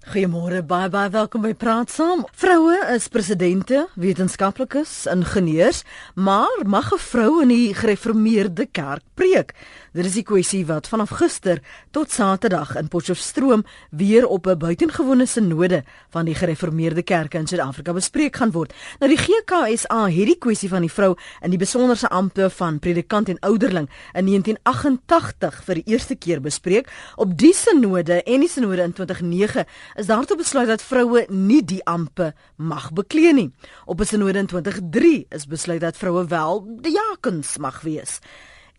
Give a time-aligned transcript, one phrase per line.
[0.00, 2.22] Goeiemôre, baie baie welkom by Praat Saam.
[2.32, 5.82] Vroue is presidente, wetenskaplikes, ingenieurs,
[6.16, 9.52] maar mag 'n vrou in die gereformeerde kerk preek?
[9.90, 11.58] Dit is die kwessie wat vanaf gister
[11.90, 17.92] tot Saterdag in Potchefstroom weer op 'n buitengewone sinode van die gereformeerde kerke in Suid-Afrika
[17.92, 18.72] bespreek gaan word.
[19.00, 23.28] Nou die GKSA het die kwessie van die vrou in die besonderse ampte van predikant
[23.28, 26.88] en ouderling in 1988 vir die eerste keer bespreek.
[27.16, 29.64] Op die sinode en die sinode in 2009
[29.96, 33.50] is daartoe besluit dat vroue nie die ampte mag beklee nie.
[33.86, 38.20] Op 'n sinode in 2003 is besluit dat vroue wel diakens mag wees.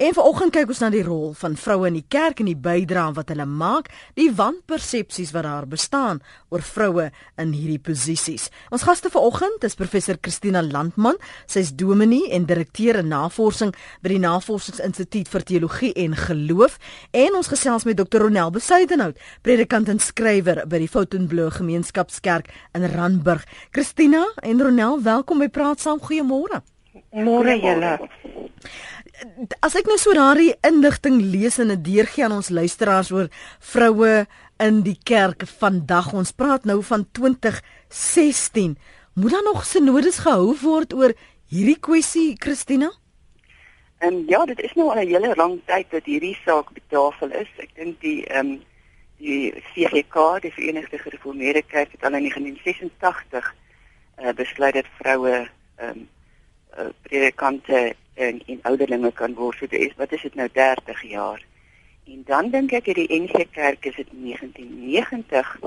[0.01, 3.11] En vanoggend kyk ons na die rol van vroue in die kerk en die bydrae
[3.13, 7.03] wat hulle maak, die wanpersepsies wat daar bestaan oor vroue
[7.37, 8.47] in hierdie posisies.
[8.73, 14.23] Ons gaste vanoggend is professor Christina Landman, sy's dominee en direkteur in navorsing by die
[14.25, 16.81] Navorsingsinstituut vir Teologie en Geloof,
[17.13, 18.25] en ons gesels met Dr.
[18.25, 23.45] Ronel Besuidenhout, predikant en skrywer by die Fountainebleau Gemeenskapskerk in Randburg.
[23.69, 26.01] Christina en Ronel, welkom by Praat Saam.
[26.01, 26.63] Goeiemôre.
[27.13, 27.99] Môre julle
[29.61, 33.27] as ek nou so daardie inligting lees en dit deurgee aan ons luisteraars oor
[33.73, 34.25] vroue
[34.61, 36.11] in die kerk vandag.
[36.17, 38.77] Ons praat nou van 2016.
[39.13, 41.13] Moet daar nog sinodes gehou word oor
[41.51, 42.91] hierdie kwessie, Christina?
[44.01, 46.89] En ja, dit is nou al 'n hele lang tyd dat hierdie saak op die
[46.89, 47.49] tafel is.
[47.57, 48.61] Ek dink die ehm um,
[49.17, 53.55] die CGK, die Verenigde Gereformeerde Kerk, het al in 1986
[54.17, 56.09] uh, besluit dat vroue ehm um,
[56.79, 59.57] uh, predikante en en ouderlinge kan word.
[59.57, 61.45] So dit is wat is dit nou 30 jaar.
[62.07, 65.59] En dan dink ek hierdie NG Kerk is dit 1990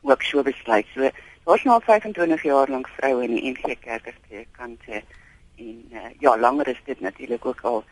[0.00, 0.86] ook so besluit.
[0.94, 1.10] So
[1.44, 5.02] daar's nou al 25 jaar lank vroue in die NG Kerk as predikante
[5.58, 7.84] en uh, ja, langer is dit natuurlik ook al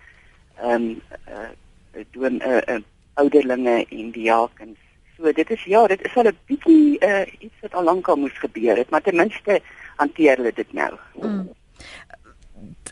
[0.56, 2.80] ehm um, uh, doen uh, uh,
[3.14, 4.78] ouderlinge en diakens.
[5.17, 8.17] So dit is ja, dit is al 'n bietjie uh, iets wat al lank al
[8.17, 9.61] moes gebeur het, maar ten minste
[9.97, 10.92] hanteer hulle dit nou.
[11.20, 11.48] Mm.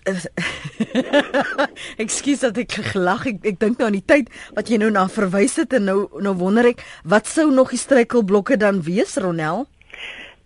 [2.05, 3.27] Ekskuus dat ek gelag.
[3.31, 5.99] Ek, ek dink nou aan die tyd wat jy nou na verwys het en nou
[6.25, 9.65] nou wonder ek wat sou nog die struikelblokke dan wees, Ronel?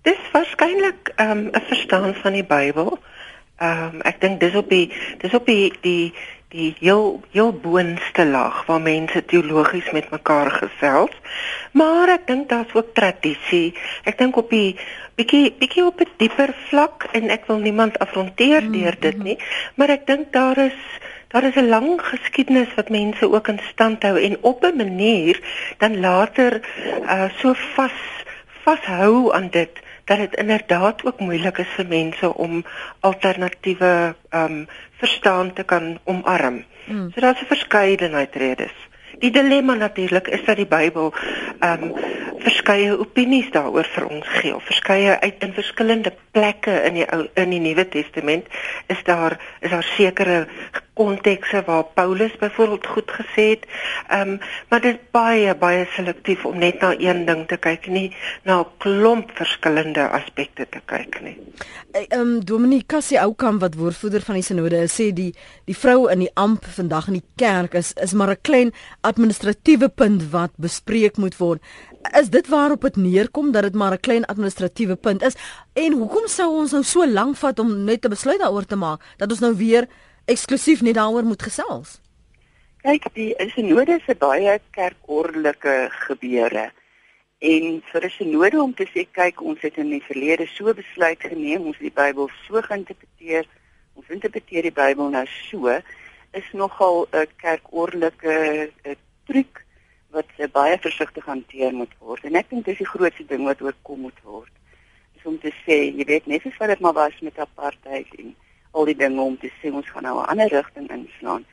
[0.06, 2.98] Dis waarskynlik ehm, 'n um, verstaan van die Bybel.
[3.58, 6.14] Ehm um, ek dink dis op die dis op die die
[6.48, 11.12] die heel heel boonste laag waar mense teologies met mekaar gesels.
[11.76, 13.75] Maar ek dink daar's ook tradisie.
[14.09, 14.78] Ek dink op die
[15.19, 19.38] bietjie bietjie op 'n dieper vlak en ek wil niemand afronteer mm, deur dit nie,
[19.75, 20.78] maar ek dink daar is
[21.28, 25.41] daar is 'n lang geskiedenis wat mense ook in stand hou en op 'n manier
[25.78, 26.60] dan later
[27.04, 27.98] uh so vas
[28.65, 29.72] vashou aan dit
[30.04, 32.65] dat dit inderdaad ook moeilik is vir mense om
[33.00, 36.64] alternatiewe ehm um, verstaan te kan omarm.
[36.86, 37.10] Mm.
[37.14, 38.75] So daar's 'n verskeidenheid redes.
[39.19, 41.12] Die dilemma natuurlik is dat die Bybel
[41.60, 41.94] ehm um,
[42.38, 44.54] verskeie opinies daaroor vir ons gee.
[44.70, 48.47] Verskeie uit in verskillende plekke in die ou in die Nuwe Testament
[48.86, 50.47] is daar is daar sekere
[50.98, 53.66] kontekste waar Paulus byvoorbeeld goed gesê het.
[54.09, 54.38] Ehm um,
[54.69, 58.09] maar dit is baie baie selektief om net na een ding te kyk nie
[58.44, 61.36] na 'n klomp verskillende aspekte te kyk nie.
[61.92, 66.19] Ehm um, Dominique Cassie Oukam wat woordvoerder van die sinode sê die die vrou in
[66.19, 71.16] die amp vandag in die kerk is is maar 'n klein administratiewe punt wat bespreek
[71.16, 71.62] moet word.
[72.20, 75.36] Is dit waarop dit neerkom dat dit maar 'n klein administratiewe punt is?
[75.72, 79.00] En hoekom sou ons nou so lank vat om net 'n besluit daaroor te maak
[79.16, 79.88] dat ons nou weer
[80.28, 81.99] eksklusief net daaroor moet gesels.
[82.84, 86.71] Kyk, die sinode is 'n baie kerkordelike gebeure.
[87.39, 91.21] En vir 'n sinode om te sê kyk, ons het in die verlede so besluit
[91.21, 93.47] geneem, ons die Bybel so geïnterpreteer,
[93.94, 95.81] ons interpreteer die Bybel nou so,
[96.33, 98.71] is nogal 'n kerkordelike
[99.27, 99.65] truc
[100.10, 102.25] wat baie versigtig hanteer moet word.
[102.25, 104.53] En ek dink dis die grootste ding wat oorkom moet word.
[105.15, 108.34] Dis om te sê, jy weet, net soos wat dit maar was met apartheid en
[108.70, 111.44] al die dinge om te sê ons gaan nou 'n ander rigting inslaan.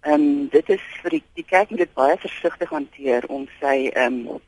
[0.00, 3.90] Ehm um, dit is vir die, die kerk moet dit baie versigtig hanteer om sy
[3.94, 4.40] ehm um,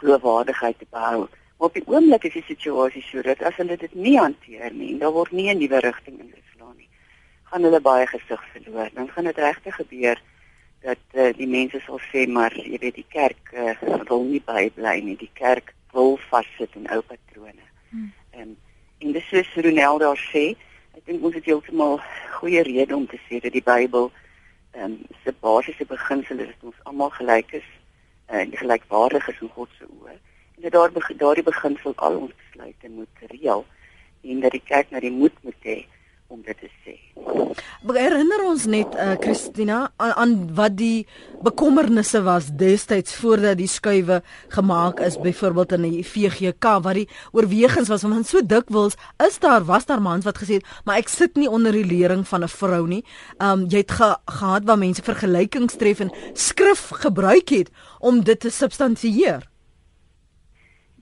[0.00, 1.28] geloofwaardigheid te behou.
[1.58, 4.98] Maar op die oomblik is die situasie so dat as hulle dit nie hanteer nie,
[4.98, 6.88] dan word nie 'n nuwe rigting ingeslaan nie.
[7.42, 8.90] Gaan hulle baie gesig verloor.
[8.94, 10.22] Dan gaan dit regtig gebeur
[10.82, 13.74] dat uh, die mense sal sê maar jy weet die kerk uh,
[14.08, 15.16] wil nie bybly nie.
[15.16, 17.66] Die kerk wil vassit in ou patrone.
[17.90, 18.12] Hmm.
[18.30, 18.56] Ehm um,
[18.98, 20.56] en dis soos Ronel daar sê,
[20.98, 22.00] Ek dink ons het heeltemal
[22.40, 24.08] goeie rede om te sê dat die Bybel
[24.74, 27.68] ehm um, se basiese beginsel is dat ons almal gelyk is
[28.26, 30.16] eh, en gelykwaardig is in God se oë.
[30.56, 33.62] En dat daar daardie beginsel al ons besluite moet reël
[34.26, 35.76] en dat die kerk nou die moed moet hê
[36.28, 36.92] om dit te sê.
[37.88, 41.06] Herinner ons net uh, Christina aan, aan wat die
[41.44, 44.18] bekommernisse was destyds voordat die skuwe
[44.52, 49.64] gemaak is byvoorbeeld in die VGK wat die oorwegings was want so dikwels is daar
[49.70, 52.52] was daar mans wat gesê het maar ek sit nie onder die lering van 'n
[52.52, 53.04] vrou nie.
[53.40, 57.70] Um jy het ge, gehad waar mense vergelykings tref en skrif gebruik het
[58.00, 59.48] om dit te substansieer.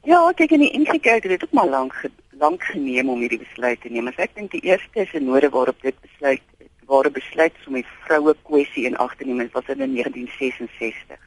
[0.07, 1.95] Ja, kyk in die NG Kerk het dit ook maar lank
[2.39, 4.09] lank geneem om hierdie besluit te neem.
[4.17, 6.43] Ek dink die eerste sinode waarop dit besluit
[6.87, 11.19] waar 'n besluit is om die vroue kwessie in ag te neem was in 1966.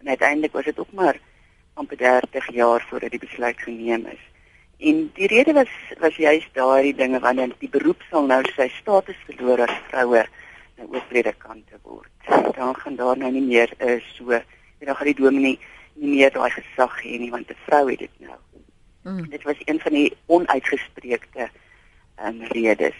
[0.00, 1.18] En uiteindelik was dit ook maar
[1.74, 4.22] amper 30 jaar voordat die besluit geneem is.
[4.78, 9.16] En die rede was was juist daardie dinge wanneer die beroep sal nou sy status
[9.26, 10.24] verloor as vroue
[10.76, 12.10] nou ook predikante word.
[12.56, 15.58] Dan gaan daar nou nie meer is uh, so en dan gaan die dominee
[15.94, 18.38] nie meer daai gesag hê nie want 'n vrou het dit nou.
[19.04, 19.28] Mm.
[19.30, 21.48] Dit was een van die onuitgespreekte
[22.24, 22.96] um, redes.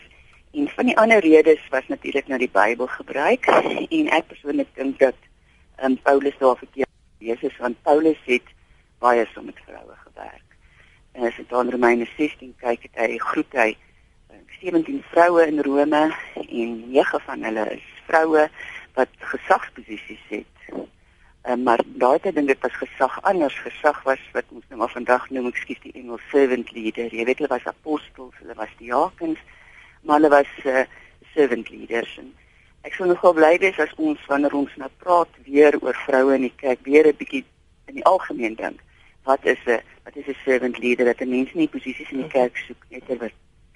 [0.53, 3.47] En van die ander redes was natuurlik nou die Bybel gebruik
[3.99, 5.17] en ek persoonlik dink dat
[5.83, 8.53] um, Paulus daar verkeerd gewees het want Paulus het
[9.01, 10.49] baie so met vroue gewerk.
[11.13, 13.71] En as jy dan Romeine 16 kyk, het hy groet hy
[14.61, 18.49] 17 vroue in Rome en 9 van hulle is vroue
[18.95, 20.47] wat gesagsposisies het.
[21.45, 24.93] Uh, maar daai tyd dink ek was gesag anders gesag was wat ons nou maar
[24.93, 27.11] vandag noem ekskuus die Engels servant leader.
[27.13, 29.43] Jy weet hulle was apostels hulle was diakens
[30.05, 30.87] maar hulle was uh,
[31.35, 32.15] servant leaders.
[32.23, 32.31] En
[32.89, 36.49] ek sou nogal bly wees as ons wanneer ons nou praat weer oor vroue in
[36.49, 37.45] die kerk weer 'n bietjie
[37.93, 38.81] in die algemeen dink.
[39.29, 41.05] Wat is 'n wat is 'n servant leader?
[41.13, 43.33] Dat 'n mens nie posisies in die kerk soek net ter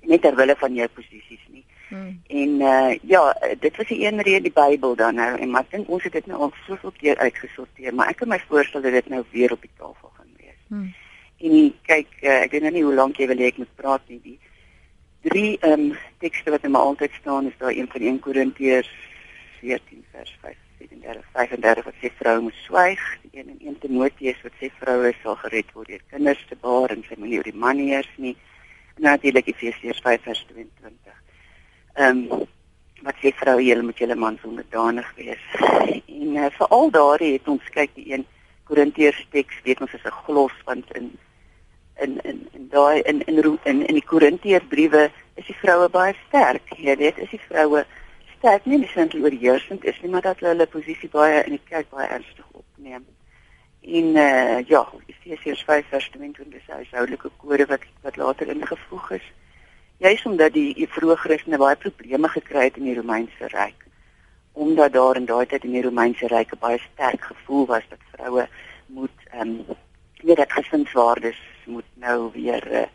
[0.09, 2.20] net ter wille van jou posisies nie Hmm.
[2.26, 5.70] En uh ja, dit was die een rede die Bybel dan nou en maar ek
[5.70, 8.93] dink ons het dit nou al soveel keer uitgesorteer, maar ek kan my voorstel dat
[8.93, 10.61] dit nou weer op die tafel gaan wees.
[10.69, 10.93] Hmm.
[11.38, 14.05] En kyk, uh, ek weet nou nie hoe lank jy wil hê ek moet praat
[14.12, 14.20] nie.
[14.23, 14.38] Die
[15.29, 18.90] drie ehm um, tekste wat immer altyd staan is daar een van 1 Korintiërs
[19.61, 20.56] 14 vers 5.
[20.79, 25.14] 37 35 wat sê vroue moet swyg, die een in 1 Timoteus wat sê vroue
[25.23, 28.37] sal gered word deur kinders te baar en sy moenie oor die manne heers nie.
[28.99, 31.17] En natuurlik Efesiërs 5 vers 22
[31.99, 32.47] ehm um,
[33.06, 35.45] wat sê vrou julle moet julle mans onderdanig wees.
[35.61, 38.27] En uh, veral daar het ons kyk die een
[38.69, 41.06] Korintiërs teks weet ons is 'n glos want in
[42.05, 46.75] in in daai in in in in, die Korintiërs briewe is die vroue baie sterk.
[46.77, 47.85] Jy weet, is die vroue
[48.39, 51.67] sterk nie net sentral oorheersend is nie, maar dat hulle hulle posisie baie in die
[51.71, 53.06] kerk baie ernstig opneem.
[53.81, 59.11] En uh, ja, Efesiërs 5 vers 22 is 'n huishoudelike kode wat wat later ingevoeg
[59.11, 59.27] is
[59.99, 63.87] juis omdat die vroeë Christene baie probleme gekry het in die Romeinse ryk.
[64.53, 68.47] Omdat daar in daai tyd in die Romeinse ryk baie sterk gevoel was dat vroue
[68.87, 69.77] moet ehm um,
[70.23, 72.87] weet dat gesinswaardes moet nou weer uh,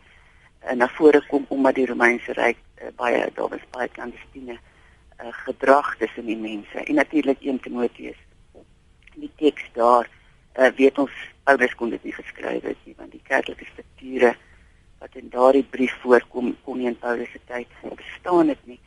[0.76, 5.96] na vore kom omdat die Romeinse ryk uh, baie daar was baie klandestiene uh, gedrag
[5.98, 6.84] tussen die mense.
[6.84, 8.20] En natuurlik 1 Timoteus.
[9.16, 10.10] Die teks daar
[10.56, 11.12] uh, weet ons
[11.44, 14.36] Paulus kon dit nie geskryf het nie want die kerklike strukture
[15.04, 17.68] wat in daardie brief voorkom kon nie in Paulus se tyd
[18.00, 18.80] bestaan het nie.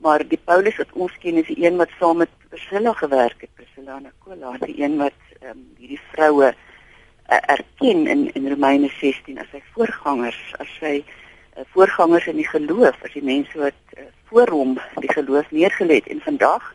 [0.00, 3.52] Maar die Paulus wat ons ken is die een wat saam met Priscilla gewerk het,
[3.54, 8.88] Priscilla en Aquila, die een wat ehm um, hierdie vroue uh, erken in in Romeine
[8.96, 13.96] 16 as sy voorgangers, as sy uh, voorgangers in die geloof, as die mense wat
[13.98, 16.72] uh, voor hom die geloof neergelê het en vandag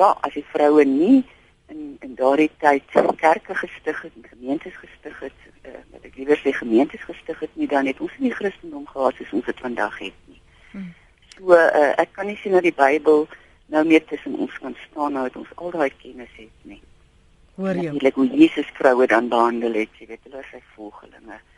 [0.00, 1.24] ja, as die vroue nie
[1.68, 2.84] in in daardie tyd
[3.16, 7.68] kerke gestig het, gemeentes gestig het, uh, wat ek liewer sê gemeentes gestig het nie,
[7.70, 10.40] dan het ons nie Christendom gehad soos ons dit vandag het nie.
[10.72, 10.94] Hmm.
[11.36, 13.26] So uh, ek kan nie sien dat die Bybel
[13.68, 16.80] nou meer tussen ons kan staan nou het ons al daai kennis het nie.
[17.58, 17.92] Hoor jy?
[18.00, 21.36] Lyk hoe Jesus vroue dan behandel het, jy weet hulle is sy volgelinge.
[21.36, 21.57] Um,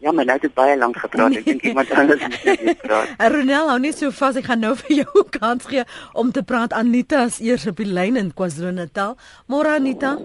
[0.00, 1.36] ja, maar nou het baie lank gepraat.
[1.36, 3.08] Ek dink iemand anders moet net praat.
[3.32, 4.36] Ronel, hou net so vas.
[4.36, 6.72] Ek gaan nou vir jou kans gee om te praat.
[6.72, 9.16] Anita is eers op die lyn in KwaZulu-Natal.
[9.46, 10.16] Môre Anita.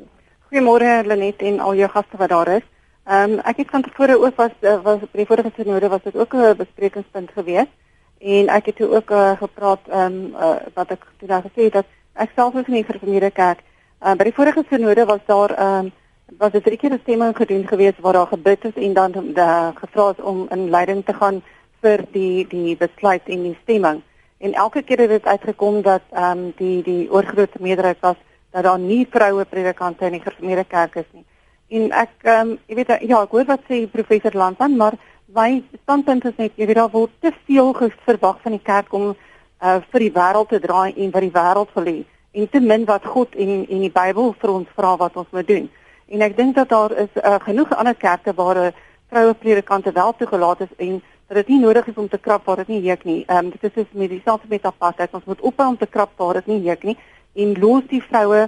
[0.47, 2.65] Goeiemôre Lenet en al jou gaste wat daar is.
[3.07, 6.03] Ehm um, ek het van tevore ook was uh, was by die vorige sinode was
[6.03, 7.71] dit ook 'n besprekingspunt geweest
[8.19, 11.63] en ek het toe ook uh, gepraat ehm um, uh, wat ek toe daar gesê
[11.63, 13.59] het dat ek self is in die gereformeerde kerk.
[14.03, 15.91] Uh, by die vorige sinode was daar ehm um,
[16.37, 19.71] was dit drie keer 'n stemming gedoen geweest waar daar gebid is en dan de
[19.75, 21.41] gevra is om in leiding te gaan
[21.81, 24.01] vir die die besluit en die stemming.
[24.37, 28.15] En elke keer het dit uitgekom dat ehm um, die die oorgrootste meerderheid was
[28.51, 31.25] dat daar nie vroue predikante in die gereformeerde kerk is nie.
[31.67, 34.93] En ek ehm um, jy weet ja, ek hoor wat sê professor Landman, maar
[35.25, 37.73] my standpunt is net jy weet daar word te veel
[38.05, 39.15] verwag van die kerk om
[39.63, 42.85] uh, vir die wêreld te draai en wat die wêreld wil hê en te min
[42.85, 45.69] wat God en en die Bybel vir ons vra wat ons moet doen.
[46.07, 48.73] En ek dink dat daar is uh, genoeg ander kerke waar 'n
[49.09, 52.55] vroue predikante wel toegelaat is en dat dit nie nodig is om te krap waar
[52.55, 53.23] dit nie juk nie.
[53.27, 55.13] Ehm um, dit is soos met dieselfde met apartheid.
[55.13, 56.97] Ons moet ophou om te krap waar dit nie juk nie
[57.35, 58.47] en los die vroue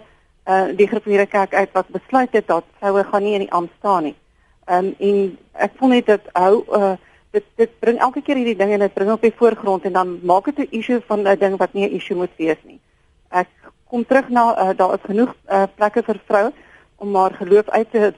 [0.50, 3.74] uh die gereformeerde kerk uit wat besluit het dat vroue gaan nie in die ampt
[3.78, 4.16] staan nie.
[4.66, 6.96] Ehm um, en ek voel net dat hou uh
[7.32, 10.20] dit dit bring elke keer hierdie dinge en dit bring op die voorgrond en dan
[10.24, 12.80] maak dit 'n issue van 'n ding wat nie 'n issue moet wees nie.
[13.30, 13.48] Ek
[13.90, 16.52] kom terug na uh, daar is genoeg uh, plekke vir vroue
[17.00, 18.14] om haar geloof uit te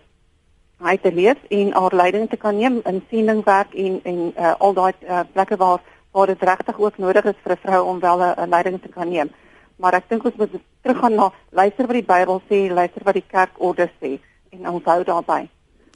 [0.82, 4.74] uit te leef en haar leiding te kan neem in sieningwerk en en uh, al
[4.74, 8.20] daai uh, plekke waar waar dit regtig ook nodig is vir 'n vrou om wel
[8.24, 9.30] 'n leiding te kan neem.
[9.76, 10.50] Maar ek dink ons moet
[10.82, 14.20] teruggaan na luister wat die Bybel sê, luister wat die kerkorde sê
[14.50, 15.50] en ons hou daarby.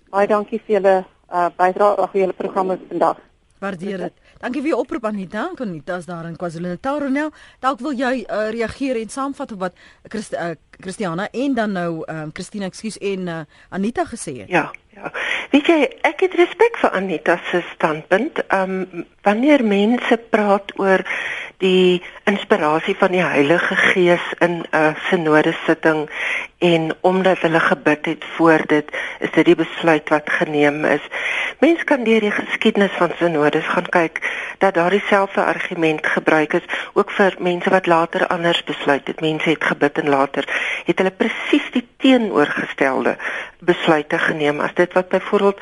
[0.10, 3.18] Baie dankie vir julle uh, bydrae aan julle programme vandag.
[3.60, 4.14] Waardeer dit.
[4.46, 5.48] Dankie vir jou oproep Anita.
[5.58, 7.32] Anita's daar in KwaZulu-Natal nou.
[7.66, 12.04] Dalk wil jy uh, reageer en saamvat op wat Christ, uh, Christiana en dan nou
[12.06, 13.40] um, Christina, ekskuus en uh,
[13.74, 14.52] Anita gesê het.
[14.54, 15.10] Ja, ja.
[15.50, 18.44] Weet jy, ek het respek vir Anita se standpunt.
[18.46, 21.02] Ehm um, wanneer mense praat oor
[21.58, 26.10] die inspirasie van die Heilige Gees in 'n uh, sinode sitting
[26.58, 28.86] en omdat hulle gebid het voor dit
[29.20, 31.02] is dit die besluit wat geneem is.
[31.60, 34.20] Mense kan deur die geskiedenis van sinodes gaan kyk
[34.58, 39.22] dat daar dieselfde argument gebruik is ook vir mense wat later anders besluit het.
[39.22, 40.46] Mense het gebid en later
[40.86, 43.18] het hulle presies die teenoorgestelde
[43.60, 45.62] besluite geneem as dit wat byvoorbeeld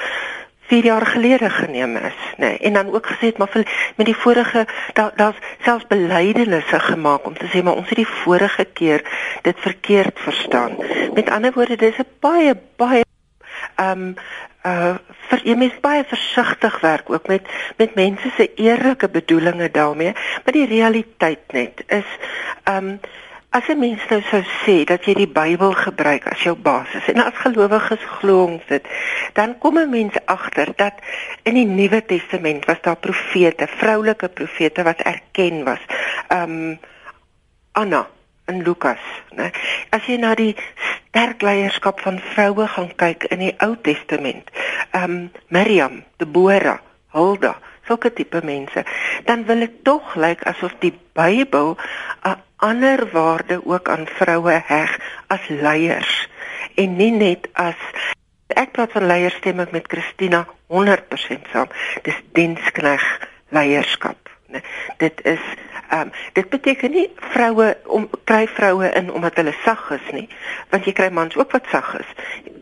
[0.68, 2.38] 4 jaar gelede geneem is, nê.
[2.38, 2.58] Nee.
[2.58, 7.26] En dan ook gesê het maar vir, met die vorige daar daar's selfs belydenisse gemaak
[7.26, 9.04] om te sê maar ons het die vorige keer
[9.42, 10.78] dit verkeerd verstaan.
[11.14, 13.04] Met ander woorde, dis 'n baie baie
[13.76, 14.16] ehm um,
[14.66, 14.96] uh
[15.30, 20.54] vir jy mens baie versigtig werk ook met met mense se eerlike bedoelings daarmee, maar
[20.54, 22.10] die realiteit net is
[22.64, 23.00] ehm um,
[23.54, 27.22] As 'n mens nou sou sê dat jy die Bybel gebruik as jou basis en
[27.22, 28.88] as gelowiges glo ons dit,
[29.38, 30.94] dan kom 'n mens agter dat
[31.44, 35.84] in die Nuwe Testament was daar profete, vroulike profete wat erken was.
[36.30, 36.80] Um
[37.72, 38.08] Anna
[38.48, 39.04] in Lukas,
[39.38, 39.52] né?
[39.90, 40.56] As jy na die
[41.10, 44.50] sterk leierskap van vroue gaan kyk in die Ou Testament,
[44.94, 46.80] um Miriam, Deborah,
[47.14, 47.54] Hulda,
[47.86, 48.84] sulke tipe mense,
[49.26, 51.78] dan wil dit tog lyk asof die Bybel
[52.26, 56.28] 'n ander waarde ook aan vroue heg as leiers
[56.76, 57.80] en nie net as
[58.54, 61.70] ek praat van leiersstem met Christina 100% saam.
[62.08, 63.04] Dis dienskneg
[63.50, 64.30] leierskap.
[64.48, 64.64] Nee,
[64.98, 65.44] dit is
[65.90, 70.26] ehm um, dit beteken nie vroue om kry vroue in omdat hulle sag is nie,
[70.72, 72.10] want jy kry mans ook wat sag is.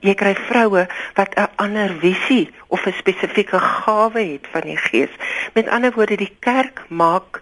[0.04, 5.14] Jy kry vroue wat 'n ander visie of 'n spesifieke gawe het van die Gees.
[5.54, 7.42] Met ander woorde, die kerk maak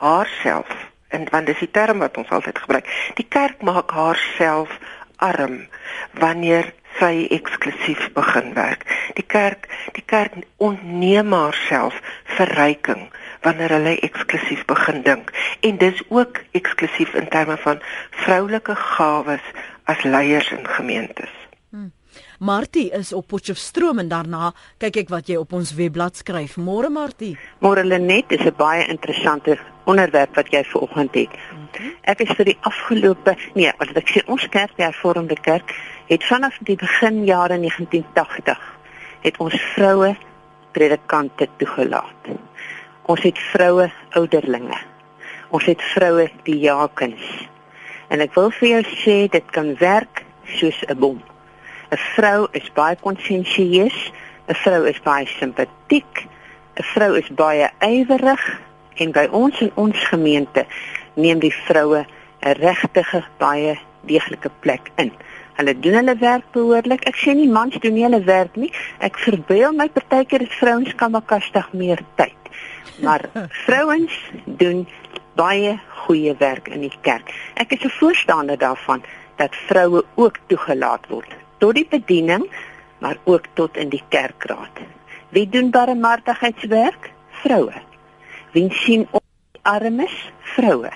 [0.00, 0.85] haarself
[1.16, 2.90] en want dis die term wat ons altyd gebruik.
[3.20, 4.72] Die kerk maak haarself
[5.24, 5.62] arm
[6.20, 8.84] wanneer sy eksklusief begin werk.
[9.18, 12.00] Die kerk, die kerk onneem haarself
[12.38, 13.08] verryking
[13.44, 15.32] wanneer hulle eksklusief begin dink.
[15.60, 17.82] En dis ook eksklusief in terme van
[18.24, 19.52] vroulike gawes
[19.84, 21.35] as leiers in gemeentes.
[22.38, 26.56] Martie is op Potchefstroom en daarna kyk ek wat jy op ons webblad skryf.
[26.60, 27.36] Môre Martie.
[27.64, 31.32] Môre Lenet is 'n baie interessante onderwerp wat jy vanoggend het.
[31.68, 31.96] Okay.
[32.02, 35.74] Ek is vir die afgelope nee, wat ek sê ons kerk, die hervormde kerk,
[36.08, 38.58] het vanaf die begin jare 1980
[39.22, 40.16] het ons vroue
[40.72, 42.30] predikante toegelaat.
[43.06, 44.78] Ons het vroue ouderlinge.
[45.50, 47.22] Ons het vroue diakens.
[48.08, 50.24] En ek wil vir jou sê dit kan werk
[50.58, 51.22] soos 'n bom.
[51.90, 54.12] 'n Vrou is baie konsensieus,
[54.48, 56.26] 'n vrou is baie simpatiek,
[56.78, 58.44] 'n vrou is baie ywerig
[58.96, 60.66] en by ons in ons gemeente
[61.14, 62.02] neem die vroue
[62.42, 63.78] 'n regtige baie
[64.10, 65.12] deeglike plek in.
[65.56, 67.06] Hulle doen hulle werk behoorlik.
[67.06, 68.72] Ek sê nie mans doen nie hulle werk nie.
[68.98, 72.52] Ek verbeel my partykeer dat vrouens kan makastig meer tyd.
[73.02, 73.30] Maar
[73.66, 74.12] vrouens
[74.44, 74.86] doen
[75.34, 77.30] baie goeie werk in die kerk.
[77.54, 79.02] Ek is 'n voorstander daarvan
[79.36, 82.46] dat vroue ook toegelaat word tot die bediening,
[82.98, 84.82] maar ook tot in die kerkraad.
[85.28, 87.10] Wie doen barmhartigheidswerk?
[87.42, 87.82] Vroue.
[88.52, 89.24] Wie sien op
[89.62, 90.32] armes?
[90.40, 90.92] Vroue.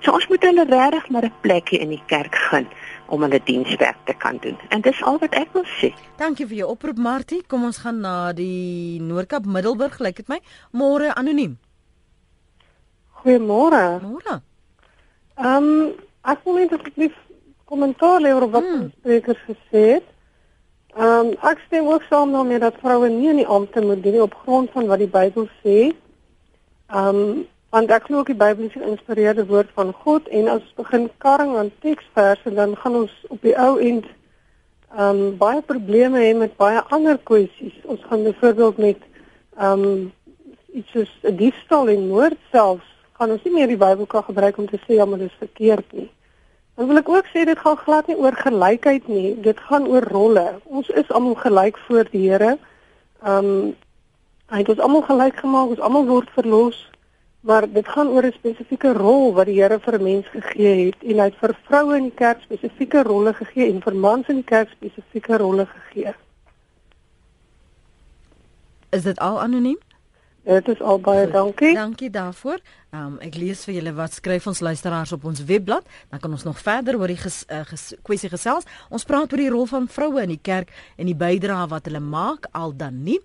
[0.00, 2.68] So ons moet hulle regtig maar 'n plekjie in die kerk gun
[3.06, 4.58] om hulle dienswerk te kan doen.
[4.68, 5.92] En dis al wat ek wil sê.
[6.16, 7.42] Dankie vir jou oproep Martie.
[7.46, 10.40] Kom ons gaan na die Noordkap Middelburg, lyk dit my.
[10.70, 11.58] Môre anoniem.
[13.22, 14.00] Goeiemôre.
[14.02, 14.40] Môre.
[15.36, 15.92] Ehm um,
[16.24, 17.12] ek wil net asseblief
[17.64, 18.80] kommentaar lewer op wat hmm.
[18.80, 20.06] die spreker gesê het.
[20.94, 24.20] Ehm um, ek stem ook saam daarmee dat vroue nie in die ampte moet dien
[24.22, 25.90] op grond van wat die Bybel sê.
[26.86, 30.62] Ehm um, want ek glo die Bybel is 'n geïnspireerde woord van God en as
[30.62, 34.06] ons begin karring aan teksverse dan gaan ons op die ou end
[34.94, 37.74] ehm um, baie probleme hê met baie ander kwessies.
[37.84, 38.98] Ons gaan byvoorbeeld met
[39.58, 40.12] ehm um,
[40.72, 44.58] iets soos 'n diefstal en moord selfs gaan ons nie meer die Bybel kan gebruik
[44.58, 46.10] om te sê ja, maar dit is verkeerd nie.
[46.74, 50.02] Dan wil ek ook sê dit gaan glad nie oor gelykheid nie, dit gaan oor
[50.10, 50.46] rolle.
[50.64, 52.58] Ons is almal gelyk voor die Here.
[53.22, 53.74] Ehm um,
[54.52, 56.76] hy het ons almal gelyk gemaak, ons almal word verlos,
[57.40, 60.98] maar dit gaan oor 'n spesifieke rol wat die Here vir 'n mens gegee het
[61.02, 64.36] en hy het vir vroue in die kerk spesifieke rolle gegee en vir mans in
[64.36, 66.14] die kerk spesifieke rolle gegee.
[68.90, 69.78] Is dit al anoniem?
[70.44, 71.74] Dit is al baie dankie.
[71.74, 72.58] Dankie daarvoor.
[72.94, 75.82] Um, ek lees vir julle wat skryf ons luisteraars op ons webblad,
[76.12, 78.68] dan kan ons nog verder oor die ges, uh, ges, kwessie gesels.
[78.94, 81.98] Ons praat oor die rol van vroue in die kerk en die bydrae wat hulle
[81.98, 83.16] maak al dan nie.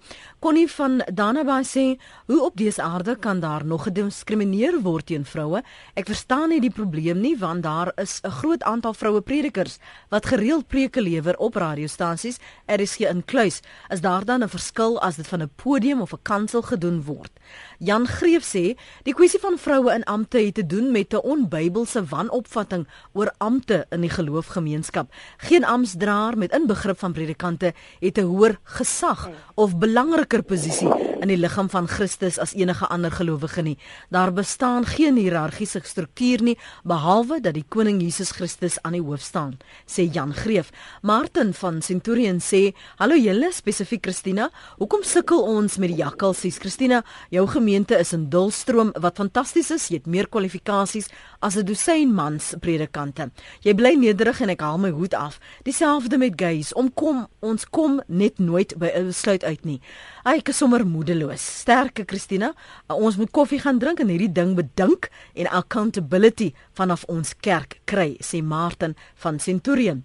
[0.42, 5.62] Connie van Danabay sê, "Hoe op dese aarde kan daar nog gediskrimineer word teen vroue?
[5.96, 9.78] Ek verstaan nie die probleem nie, want daar is 'n groot aantal vroue predikers
[10.10, 13.62] wat gereeld preke lewer op radiostasies, RSG inkluis.
[13.90, 17.32] Is daar dan 'n verskil as dit van 'n podium of 'n kansel gedoen word?"
[17.78, 22.04] Jan Greef sê, "Die kwessie van vroue in ampte het te doen met 'n onbybelse
[22.06, 25.14] wanopvatting oor ampte in die geloofgemeenskap.
[25.38, 31.38] Geen amptdraer met inbegrip van predikante het 'n hoër gesag of belangriker posisie in die
[31.38, 33.78] liggaam van Christus as enige ander gelowige nie.
[34.10, 36.58] Daar bestaan geen hiërargiese struktuur nie
[36.88, 40.72] behalwe dat die koning Jesus Christus aan die hoof staan, sê Jan Greef.
[41.02, 46.58] Martin van Centurion sê: "Hallo julle, spesifiek Christina, hoekom sukkel ons met die jakkalsies?
[46.58, 51.10] Christina, jou gemeente is in Dulstroom wat fantasties is, jy het meer kwalifikasies
[51.42, 53.32] as 'n dosyn mans predikante.
[53.62, 55.40] Jy bly nederig en ek haal my hoed af.
[55.64, 56.74] Dieselfde met gays.
[56.74, 59.82] Om kom ons kom net nooit by 'n besluit uit nie.
[60.26, 61.42] Ek is sommer moedeloos.
[61.62, 62.54] Sterke Christina,
[62.88, 68.16] ons moet koffie gaan drink en hierdie ding bedink en accountability vanaf ons kerk kry,
[68.22, 70.04] sê Martin van Centurion.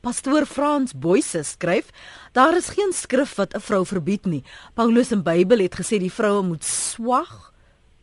[0.00, 1.90] Pastoor Frans Boyse skryf:
[2.32, 4.44] Daar is geen skrif wat 'n vrou verbied nie.
[4.74, 7.52] Paulus in Bybel het gesê die vroue moet swag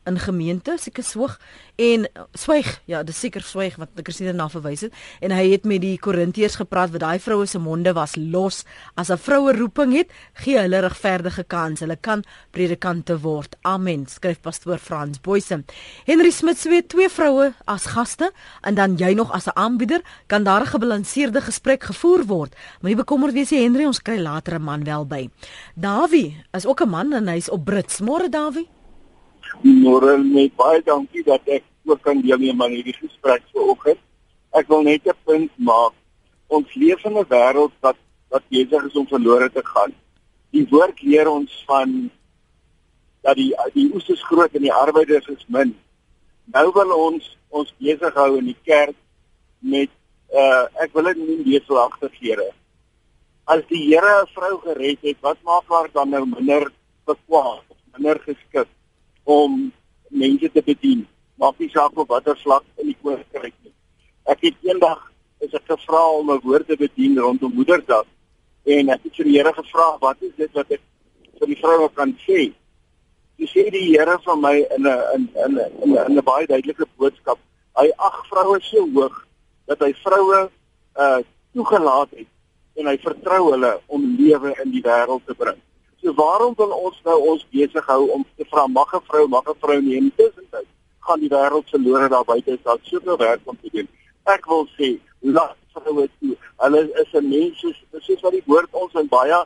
[0.05, 1.39] in gemeente seker swyg
[1.75, 4.93] en swyg ja dis seker swyg wat gesien daarna verwys het
[5.25, 8.63] en hy het met die korintiërs gepraat wat daai vroue se monde was los.
[8.95, 11.79] As 'n vroue roeping het gee hulle regverdige kans.
[11.79, 13.55] Hulle kan predikante word.
[13.61, 15.63] Amen skryf pastoor Frans Boyse
[16.05, 20.43] Henry Smit sê twee vroue as gaste en dan jy nog as 'n aanbieder kan
[20.43, 22.55] daar 'n gebalanseerde gesprek gevoer word.
[22.81, 25.29] Moenie bekommerd wees Henry ons kry later 'n man wel by.
[25.75, 27.99] Dawie is ook 'n man en hy's op Brits.
[27.99, 28.74] Môre Dawie
[29.63, 33.99] Môre net baie dankie dat ek ook kan deelneem aan hierdie gesprek vanoggend.
[34.51, 35.93] Ek wil net 'n punt maak.
[36.47, 37.97] Ons leef in 'n wêreld wat
[38.29, 39.93] wat besig is om verlore te gaan.
[40.51, 42.11] Die woord leer ons van
[43.21, 45.75] dat die die oes is groot en die arbeiders is min.
[46.53, 48.95] Nou wil ons ons besig hou in die kerk
[49.59, 49.89] met
[50.33, 52.51] uh ek wil dit nie so agtergeere.
[53.45, 56.71] As die Here 'n vrou gered het, wat maak haar dan nou minder
[57.05, 57.61] bekwaam,
[57.93, 58.67] minder geskik?
[59.25, 59.71] Om
[60.09, 61.05] mense te bedien.
[61.41, 63.73] Maak nie saak op watter vlak in die koninkryk nie.
[64.31, 65.01] Ek het eendag
[65.43, 68.05] is ek gevra om 'n woord te bedien rondom Moederdag
[68.65, 70.81] en ek het vir die Here gevra wat is dit wat ek
[71.39, 72.53] vir die vroue kan sê?
[73.37, 75.59] Jy sê die Here van my in 'n in in
[76.07, 77.39] in 'n baie duidelike boodskap.
[77.75, 79.25] Hy ag vroue so hoog
[79.67, 80.49] dat hy vroue
[80.97, 81.19] uh
[81.53, 82.27] toegelaat het
[82.75, 85.59] en hy vertrou hulle om lewe in die wêreld te bring.
[86.05, 89.47] So waarom wil ons nou ons besig hou om te vra mag 'n vrou mag
[89.49, 90.67] 'n vrou in tussentyd
[90.99, 93.87] gaan die wêreld verlore daar buite is daar soveel werk om te doen.
[94.23, 96.37] Ek wil sê laat vroue toe.
[96.57, 99.39] Hulle is 'n mens soos soos wat die woord ons in baie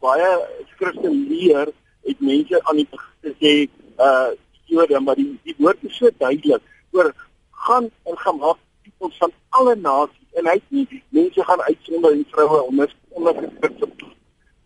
[0.00, 0.28] baie
[0.74, 1.72] skrifte leer,
[2.04, 2.88] het mense aan die
[3.24, 4.30] gesê uh
[4.64, 6.62] Jode maar die die woord is so duidelik.
[6.92, 7.14] Oor
[7.50, 8.58] gaan en gemaak
[8.98, 10.28] ons van alle nasies.
[10.32, 13.34] En hy sê mense gaan uitsonder en vroue onder onder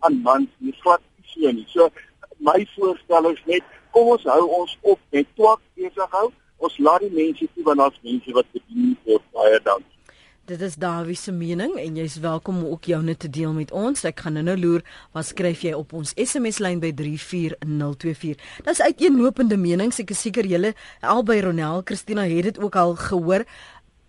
[0.00, 0.74] aan mans nie.
[0.80, 1.00] Glad
[1.32, 1.66] so nie.
[1.72, 1.90] So
[2.38, 6.30] my voorstel is net kom ons hou ons op met twak besig hou.
[6.56, 9.22] Ons laat die mense toe want daar's mense wat bedien word.
[9.36, 9.96] Baie dankie.
[10.46, 14.04] Dit is Dawie se mening en jy's welkom om ook joune te deel met ons.
[14.06, 14.84] Ek gaan nou-nou loer
[15.16, 18.44] wat skryf jy op ons SMS lyn by 34024.
[18.68, 19.98] Dis uiteenlopende menings.
[19.98, 20.70] Ek is seker julle
[21.02, 23.42] albei Ronel, Christina het dit ook al gehoor.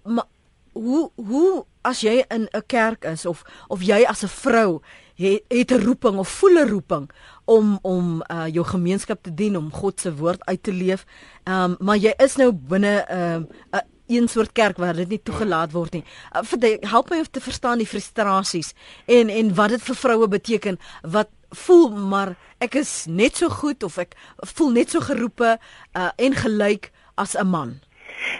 [0.06, 0.30] Maar
[0.77, 4.82] hoe hoe as jy in 'n kerk is of of jy as 'n vrou
[5.17, 7.10] het het 'n roeping of voel 'n roeping
[7.45, 11.06] om om uh, jou gemeenskap te dien om God se woord uit te leef.
[11.43, 14.95] Ehm um, maar jy is nou binne 'n uh, 'n uh, een soort kerk waar
[14.95, 16.03] dit nie toegelaat word nie.
[16.36, 18.73] Uh, vir help my om te verstaan die frustrasies
[19.06, 23.84] en en wat dit vir vroue beteken wat voel maar ek is net so goed
[23.84, 24.15] of ek
[24.56, 25.58] voel net so geroepe
[25.93, 27.80] uh, en gelyk as 'n man.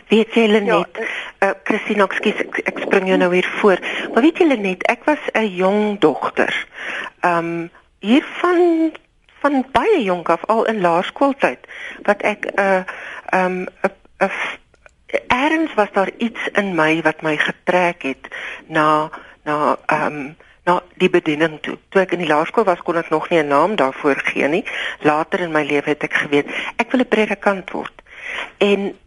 [0.08, 1.00] Weet jy hulle ja, net,
[1.40, 3.82] ja, uh, Christine, ekskuus, ek, ek spring jou nou weer voor.
[4.14, 6.54] Maar weet jy hulle net, ek was 'n jong dogter.
[7.22, 8.92] Ehm um, hier van
[9.42, 11.60] van baie jonk af al in laerskooltyd
[12.04, 12.84] wat ek 'n uh,
[13.34, 14.32] um 'n 'n
[15.28, 18.28] erns was daar iets in my wat my getrek het
[18.68, 19.10] na
[19.44, 20.36] na um
[20.68, 21.78] na die bediening toe.
[21.90, 24.66] Toe ek in die laerskool was kon ek nog nie 'n naam daarvoor gee nie.
[25.00, 27.94] Later in my lewe het ek geweet ek wil 'n predikant word.
[28.58, 28.98] En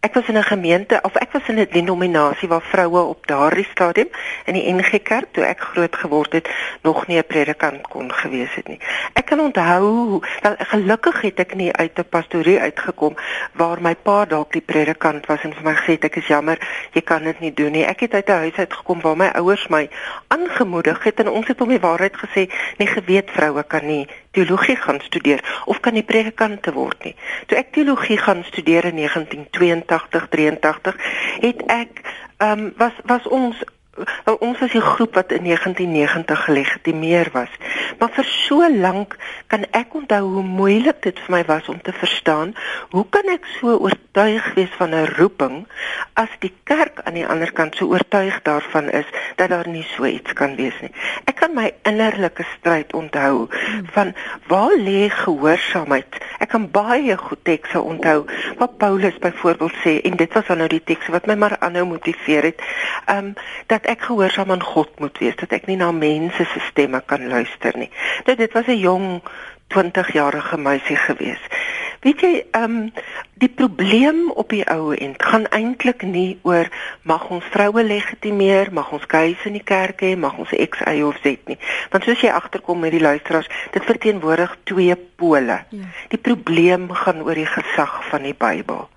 [0.00, 3.66] Ek was in 'n gemeente of ek was in 'n denominasie waar vroue op daardie
[3.70, 4.08] stadium
[4.44, 6.48] in die NG Kerk toe ek groot geword het
[6.82, 8.80] nog nie 'n predikant kon gewees het nie.
[9.12, 13.16] Ek kan onthou wel gelukkig het ek nie uit 'n pastorie uitgekom
[13.52, 16.58] waar my pa dalk die predikant was en vir my gesê het ek is jammer,
[16.92, 17.84] jy kan dit nie doen nie.
[17.84, 19.88] Ek het uit 'n huis uitgekom waar my ouers my
[20.28, 24.76] aangemoedig het en ons het om die waarheid gesê, nie geweet vroue kan nie teologie
[24.76, 27.14] gaan studeer of kan nie predikante word nie.
[27.50, 31.02] Toe ek teologie gaan studeer in 1982, 83,
[31.42, 32.02] het ek
[32.38, 33.64] ehm um, was was ons
[34.24, 37.52] wel ons was die groep wat in 1990 gelegitimeer was.
[37.98, 41.92] Maar vir so lank kan ek onthou hoe moeilik dit vir my was om te
[41.92, 42.54] verstaan
[42.90, 45.66] hoe kan ek so oortuig wees van 'n roeping
[46.14, 49.06] as die kerk aan die ander kant so oortuig daarvan is
[49.36, 50.92] dat daar nie so iets kan wees nie.
[51.24, 53.48] Ek kan my innerlike stryd onthou
[53.94, 54.14] van
[54.46, 56.18] waar lê gehoorsaamheid?
[56.38, 58.26] Ek kan baie goed tekste onthou
[58.58, 61.86] wat Paulus byvoorbeeld sê en dit was dan nou die tekste wat my maar aanhou
[61.86, 62.62] motiveer het.
[63.06, 63.34] Ehm um,
[63.66, 67.28] dat ek gehoorsaam aan God moet wees, dat ek nie na mense se stemme kan
[67.28, 67.90] luister nie.
[68.26, 69.22] Nou dit was 'n jong
[69.68, 71.42] 20-jarige meisie gewees.
[72.00, 72.92] Weet jy, ehm um,
[73.38, 76.68] die probleem op die ou end gaan eintlik nie oor
[77.02, 81.02] mag ons vroue legitimeer, mag ons gees in die kerk hê, mag ons X, Y
[81.02, 81.58] of Z nie.
[81.90, 85.62] Want soos jy agterkom met die luisteraars, dit verteenwoordig twee pole.
[85.70, 85.90] Ja.
[86.08, 88.88] Die probleem gaan oor die gesag van die Bybel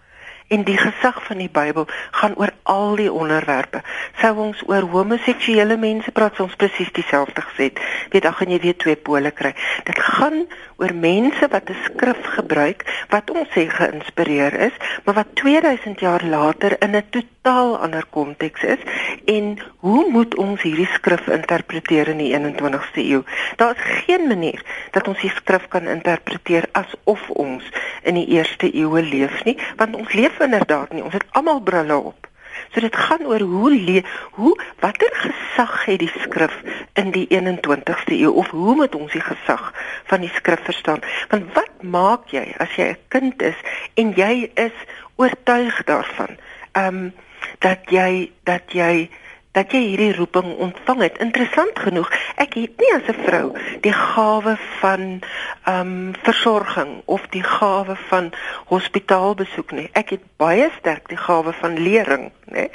[0.52, 3.82] en die gesag van die Bybel gaan oor al die onderwerpe.
[4.20, 7.72] Sou ons oor homoseksuele mense praat, ons presies dieselfde gesê.
[8.12, 9.54] Weet dan gaan jy weer twee pole kry.
[9.88, 10.44] Dit gaan
[10.82, 16.24] oor mense wat 'n skrif gebruik wat ons sê geïnspireer is, maar wat 2000 jaar
[16.24, 18.82] later in 'n totaal ander konteks is
[19.26, 23.24] en hoe moet ons hierdie skrif interpreteer in die 21ste eeu?
[23.56, 24.62] Daar is geen manier
[24.92, 27.64] dat ons die skrif kan interpreteer asof ons
[28.04, 31.04] in die eerste eeue leef nie, want ons leef inderdaad nie.
[31.04, 32.28] Ons het almal brille op.
[32.72, 34.04] So dit gaan oor hoe le
[34.38, 36.54] hoe watter gesag het die skrif
[37.00, 39.72] in die 21ste eeu of hoe moet ons die gesag
[40.12, 41.04] van die skrif verstaan?
[41.30, 43.60] Want wat maak jy as jy 'n kind is
[43.96, 44.78] en jy is
[45.16, 46.38] oortuig daarvan?
[46.72, 47.14] Ehm um,
[47.60, 49.10] dat jy dat jy
[49.52, 51.18] dat jy hierdie roeping ontvang het.
[51.18, 55.20] Interessant genoeg, ek het nie as 'n vrou die gawe van
[55.64, 58.32] ehm um, versorging of die gawe van
[58.66, 59.90] hospitaalbesoek nie.
[59.92, 62.70] Ek het baie sterk die gawe van lering, né?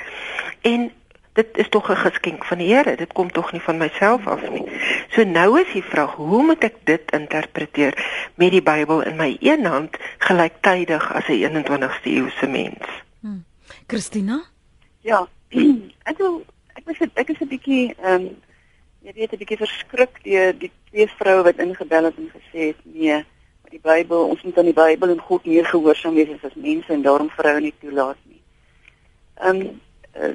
[0.60, 0.92] En
[1.32, 2.96] dit is tog 'n geskenk van die Here.
[2.96, 4.64] Dit kom tog nie van myself af nie.
[5.08, 7.94] So nou is die vraag, hoe moet ek dit interpreteer
[8.34, 12.86] met die Bybel in my een hand gelyktydig as 'n 21ste eeuse mens?
[13.20, 13.44] Hmm.
[13.86, 14.44] Christina?
[15.00, 15.28] Ja,
[16.10, 16.44] ek wil
[16.76, 18.36] ek was ek is 'n bietjie ehm um,
[19.06, 22.80] jy weet 'n bietjie verskrik deur die twee vroue wat ingebel het en gesê het
[22.84, 23.24] nee,
[23.62, 26.92] maar die Bybel, ons moet aan die Bybel en God meer gehoorsaam wees as mense
[26.92, 28.42] en daarom vroue nie toelaat nie.
[29.34, 29.80] Ehm um,
[30.16, 30.34] uh,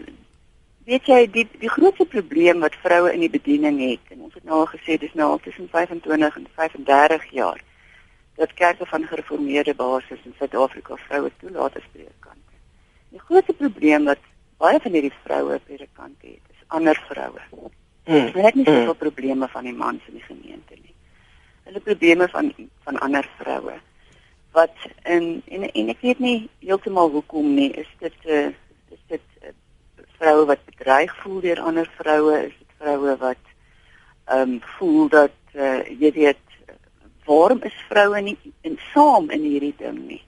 [0.86, 4.44] weet jy die die grootste probleem wat vroue in die bediening het en ons het
[4.44, 7.62] nou al gesê dis nou al tussen 25 en 35 jaar
[8.36, 12.56] dat kerke van gereformeerde basis in Suid-Afrika vroue toelaat as predikante.
[13.10, 14.31] Die grootste probleem wat
[14.62, 17.46] baie van hierdie vroue predikant het, is ander vroue.
[18.06, 18.28] Hmm.
[18.34, 18.82] Hulle het nie hmm.
[18.82, 20.96] soveel probleme van die mans in die gemeente nie.
[21.70, 22.54] Hulle probleme van
[22.86, 23.80] van ander vroue
[24.52, 24.76] wat
[25.08, 28.54] in en en ek weet nie heeltemal hoekom nie, is dit 'n uh, eh,
[28.92, 29.54] is dit uh,
[30.20, 33.44] vroue wat bedreig voel deur ander vroue, is dit vroue wat
[34.26, 36.44] ehm um, voel dat uh, jy weet
[37.26, 40.24] waarom is vroue nie in saam in hierdie ding nie.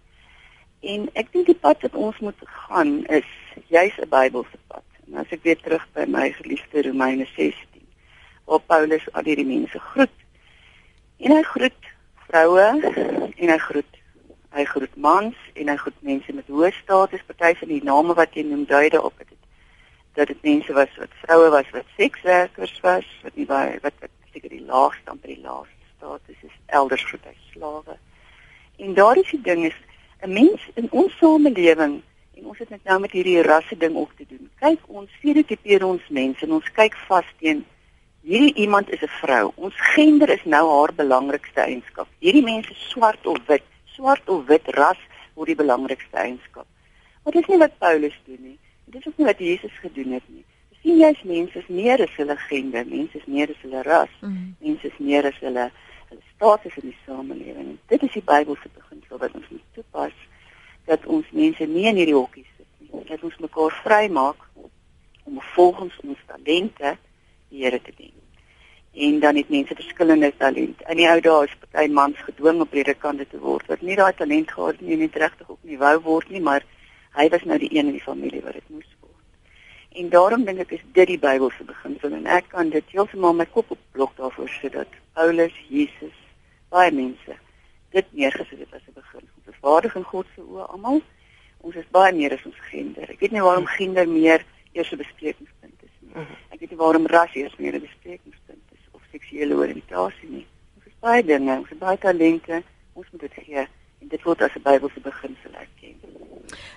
[0.83, 3.27] En ek dink die pad wat ons moet gaan is
[3.71, 4.83] juis 'n Bybelse pad.
[5.07, 7.87] En as ek weer terug by my geliefde Romeine 16,
[8.45, 10.17] waar Paulus al hierdie mense groet.
[11.17, 11.83] En hy groet
[12.27, 12.67] vroue
[13.35, 13.99] en hy groet
[14.53, 17.23] hy groet mans en hy groet mense met hoë status.
[17.25, 19.39] Party van die name wat jy noem dui daarop dat dit
[20.13, 24.11] dat dit mense was wat vroue was wat sekswerkers was, wat nie baie wat wat
[24.33, 27.97] seker die laagste amper die laagste status is elders groet hy slawe.
[28.77, 29.79] En daardie ding is
[30.23, 32.01] 'n mens in ons samelewing
[32.37, 34.49] en ons het net nou met hierdie rasse ding op te doen.
[34.59, 37.65] Kyk, ons stereotipeer ons mense en ons kyk vas teen
[38.23, 39.51] hierdie iemand is 'n vrou.
[39.55, 42.07] Ons gender is nou haar belangrikste eienskap.
[42.19, 45.01] Hierdie mense swart of wit, swart of wit ras
[45.35, 46.65] word die belangrikste eienskap.
[47.23, 48.59] Maar dit is nie wat Paulus doen nie.
[48.85, 50.45] Dit is nie wat Jesus gedoen het nie.
[50.81, 54.09] Sien jy as mense is meer as hulle gender, mense is meer as hulle ras,
[54.21, 54.55] mm.
[54.59, 55.71] mense is meer as hulle
[56.35, 57.77] status in die samelewing.
[57.87, 60.15] Dit is die Bybelse beginsel wat ons moet toepas
[60.85, 63.03] dat ons mense nie in hierdie hokkies sit nie.
[63.07, 64.49] Dat ons mekaar vrymaak
[65.23, 66.97] om volgens ons talente
[67.49, 68.13] die Here te dien.
[68.93, 70.83] En dan het mense verskillende talente.
[70.89, 74.13] In die ou dae is party mans gedwing om predikante te word wat nie daai
[74.17, 76.65] talent gehad nie, nie regtig ook nie wou word nie, maar
[77.17, 79.02] hy was nou die een in die familie wat dit moes word.
[79.93, 83.45] En daarom dink ek is dit die Bybelse beginsel en ek kan dit heeltemal my
[83.45, 86.15] kop op blok daarvoor sit dat Paulus, Jesus,
[86.73, 87.37] baie mense
[87.93, 89.27] dit neergesit het as 'n begin.
[89.37, 91.01] Ons is waardig in God se oë almal.
[91.57, 93.09] Ons is baie meer as ons gender.
[93.09, 96.13] Ek weet nie waarom gender meer eers 'n besprekingspunt is nie.
[96.15, 96.33] Mhm.
[96.49, 100.47] Ek weet nie waarom ras eers meer 'n besprekingspunt is of seksuele oriëntasie nie.
[100.75, 103.67] Ons het baie dinge, ons het baie talente, ons moet dit gee
[104.03, 105.73] en dit word as 'n Bybelse beginsel erken.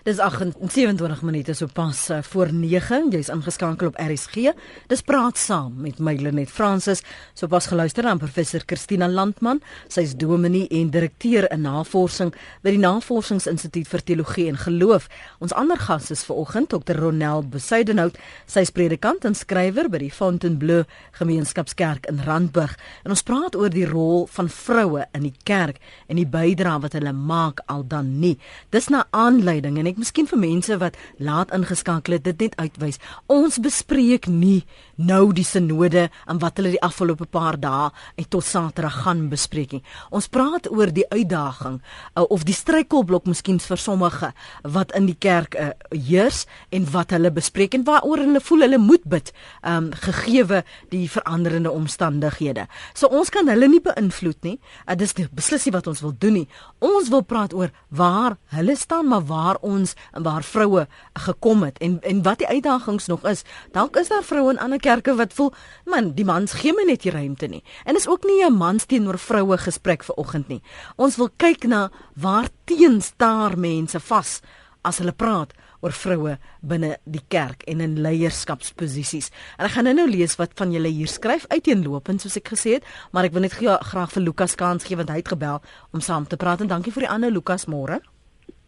[0.07, 3.09] Dis 27 minute so pas uh, voor 9.
[3.11, 4.53] Jy's ingeskakel op RSG.
[4.87, 7.03] Dis praat saam met my Lenet Fransis.
[7.35, 9.59] So pas geluister aan professor Christina Landman.
[9.91, 12.31] Sy's dominee en direkteur in navorsing
[12.63, 15.09] by die Navorsingsinstituut vir Teologie en Geloof.
[15.43, 17.03] Ons ander gas is vanoggend Dr.
[17.03, 18.15] Ronel Besuidenhout.
[18.47, 20.87] Sy's predikant en skrywer by die Fontainebleau
[21.19, 22.79] Gemeenskapskerk in Randburg.
[23.03, 26.95] En ons praat oor die rol van vroue in die kerk en die bydrae wat
[26.95, 28.37] hulle maak al dan nie.
[28.71, 33.01] Dis na aanleiding en ek miskien vir mense wat laat ingeskakel het dit net uitwys.
[33.33, 34.65] Ons bespreek nie
[34.97, 39.77] nou die sinode en wat hulle die afgelope paar dae en tot Saterdag gaan bespreek
[39.77, 39.83] nie.
[40.11, 44.33] Ons praat oor die uitdaging uh, of die struikelblok miskien vir sommige
[44.63, 48.81] wat in die kerk uh, heers en wat hulle bespreek en waaroor hulle voel hulle
[48.81, 49.33] moet bid
[49.63, 52.67] um, gegeewe die veranderende omstandighede.
[52.95, 54.57] So ons kan hulle nie beïnvloed nie.
[54.87, 56.47] Uh, dis beslis nie wat ons wil doen nie.
[56.85, 60.87] Ons wil praat oor waar hulle staan maar waar ons en waar vroue
[61.27, 63.45] gekom het en en wat die uitdagings nog is.
[63.73, 65.53] Dalk is daar vroue in ander kerke wat voel,
[65.91, 67.63] man, die mans gee my net die ruimte nie.
[67.85, 70.63] En is ook nie 'n mans teenoor vroue gesprek vir oggend nie.
[70.97, 74.41] Ons wil kyk na waar teen staar mense vas
[74.87, 79.31] as hulle praat oor vroue binne die kerk en in leierskapsposisies.
[79.59, 82.85] En ek gaan nou-nou lees wat van julle hier skryf uiteenlopend soos ek gesê het,
[83.13, 86.27] maar ek wil net graag vir Lukas kans gee want hy het gebel om saam
[86.27, 88.01] te praat en dankie vir die ander Lukas môre.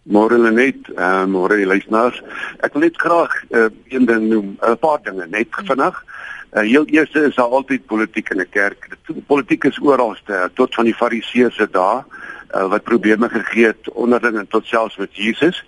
[0.08, 2.22] Môre Lenet, uh, môre die luisteraars.
[2.64, 5.96] Ek wil net graag uh, een ding noem, 'n uh, paar dinge net vinnig.
[6.52, 8.88] Uh, heel eerste is daar altyd politiek in 'n kerk.
[9.26, 12.04] Politiek is oralste, tot van die fariseërs se dae
[12.54, 15.64] uh, wat probleme gegee het onderling en tot selfs met Jesus.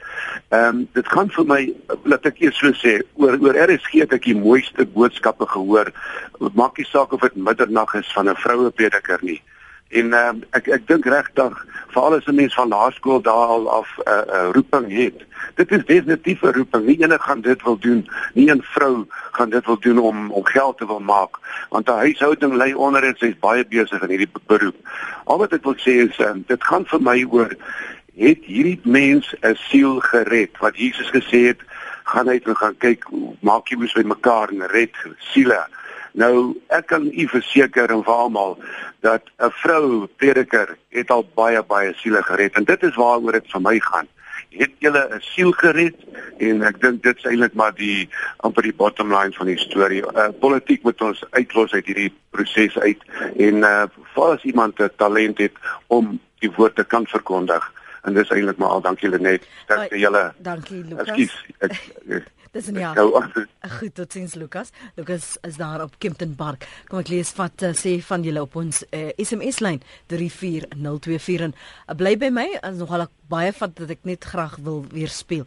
[0.48, 1.60] Ehm um, dit gaan vir my
[2.02, 5.92] laat ek eers so sê oor oor RSG het ek die mooiste boodskappe gehoor.
[6.54, 9.42] Maak nie saak of dit middernag is van 'n vroue prediker nie.
[9.90, 13.88] En um, ek ek dink regtig veral as 'n mens van laerskool daar al af
[13.98, 15.18] 'n uh, uh, roeping het.
[15.54, 16.86] Dit is definitief 'n roeping.
[16.86, 18.08] Nie enige gaan dit wil doen.
[18.34, 21.38] Nie 'n vrou gaan dit wil doen om om geld te wil maak
[21.70, 24.76] want 'n huishouding lê onder en sy's baie besig in hierdie beroep.
[25.24, 27.50] Al wat ek wil sê is um, dit gaan vir my oor
[28.14, 31.60] het hierdie mens 'n siel gered wat Jesus gesê het
[32.04, 33.04] gaan uit en gaan kyk
[33.40, 35.66] maak jy mos met mekaar en red siele.
[36.12, 38.56] Nou ek kan u verseker en vir almal
[39.00, 43.50] dat 'n vrou prediker het al baie baie siele gered en dit is waaroor dit
[43.52, 44.08] vir my gaan.
[44.50, 45.96] Het julle 'n siel gered
[46.38, 50.02] en ek dink dit is eintlik maar die amper die bottom line van die storie.
[50.02, 53.00] Uh, politiek moet ons uitlos uit hierdie proses uit
[53.36, 55.52] en uh as iemand 'n talent het
[55.86, 60.04] om die woord te kan verkondig en dis eintlik maar al dankie Lenet dat jy
[60.04, 61.16] julle Dankie Lukas.
[61.16, 61.40] Ekskuus.
[61.58, 62.90] Ek, ek, Dis in ja.
[63.78, 64.72] Goed, tot sins Lukas.
[64.96, 66.66] Lukas is daar op Kempton Park.
[66.90, 69.78] Kom ek lees wat uh, sê van julle op ons uh, eh, SMS lyn
[70.10, 72.48] 34024 en uh, bly by my.
[72.58, 75.46] Is nogal baie van dat ek net graag wil weer speel.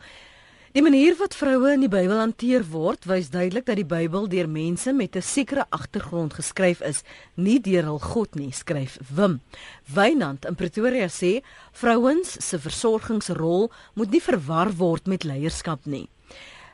[0.73, 4.47] Die manier wat vroue in die Bybel hanteer word, wys duidelik dat die Bybel deur
[4.49, 7.03] mense met 'n sekere agtergrond geskryf is,
[7.35, 9.41] nie deur hul God nie, skryf Wim.
[9.85, 16.09] Wynand in Pretoria sê vrouens se versorgingsrol moet nie verwar word met leierskap nie.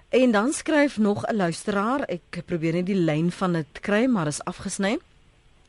[0.09, 4.27] En dan skryf nog 'n luisteraar, ek probeer net die lyn van dit kry, maar
[4.27, 4.97] is afgesny.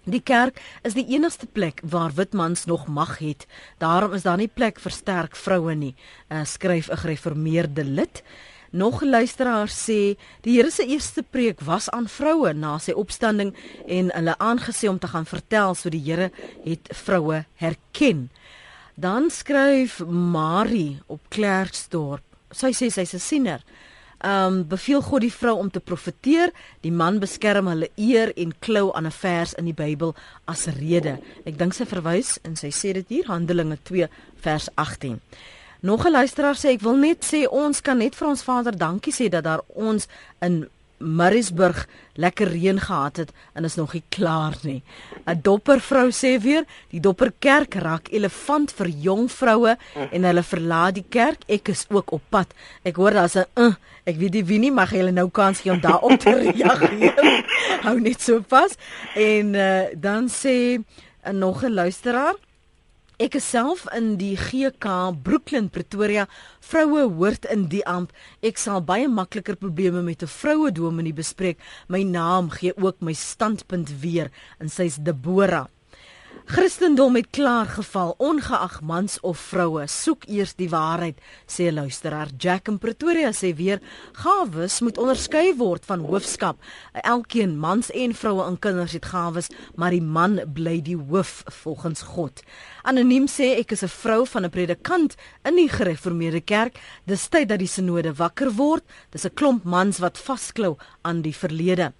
[0.09, 3.47] Die kerk is die enigste plek waar wit mans nog mag het.
[3.79, 5.95] Daarom is daar nie plek vir sterk vroue nie,
[6.33, 8.23] uh, skryf 'n gereformeerde lid.
[8.73, 13.55] Nog luisteraar sê die Here se eerste preek was aan vroue na sy opstanding
[13.87, 16.31] en hulle aangesê om te gaan vertel so die Here
[16.65, 18.31] het vroue herken.
[18.95, 22.23] Dan skryf Marie op Klerksdorp.
[22.51, 23.61] Sy sê sy's 'n siener
[24.25, 28.93] um beveel God die vrou om te profeteer, die man beskerm hulle eer en klou
[28.95, 31.19] aan 'n vers in die Bybel as rede.
[31.45, 35.21] Ek dink sy verwys en sy sê dit hier Handelinge 2 vers 18.
[35.81, 39.13] Nog 'n luisteraar sê ek wil net sê ons kan net vir ons Vader dankie
[39.13, 40.07] sê dat daar ons
[40.41, 40.69] in
[41.01, 41.87] Maritzburg
[42.21, 44.83] lekker reën gehad het en is nog nie klaar nie.
[45.27, 49.77] 'n Doppervrou sê weer, die Dopperkerk raak elefant vir jong vroue
[50.11, 51.41] en hulle verlaat die kerk.
[51.49, 52.53] Ek is ook op pad.
[52.85, 55.73] Ek hoor daar's 'n uh, ek weet nie wie nie, maar jy nou kans gee
[55.73, 57.45] om daarop te reageer.
[57.83, 58.77] Hou net so vas.
[59.15, 62.35] En uh, dan sê uh, nog 'n luisteraar
[63.21, 66.23] Ek is self in die GK Brooklyn Pretoria.
[66.65, 68.15] Vroue hoort in die amp.
[68.41, 71.59] Ek sal baie makliker probleme met 'n vroue dominee bespreek.
[71.87, 75.69] My naam gee ook my standpunt weer en sy's Deborah.
[76.45, 79.87] Christendom het klaar geval ongeag mans of vroue.
[79.87, 83.81] Soek eers die waarheid, sê luisteraar Jack in Pretoria sê weer:
[84.13, 86.59] Gawes moet onderskei word van hoofskap.
[86.93, 92.03] Elkeen mans en vroue en kinders het gawes, maar die man bly die hoof volgens
[92.03, 92.43] God.
[92.83, 96.81] Anoniem sê ek is 'n vrou van 'n predikant in die gereformeerde kerk.
[97.07, 98.85] Dis tyd dat die sinode wakker word.
[99.11, 101.93] Dis 'n klomp mans wat vasklou aan die verlede.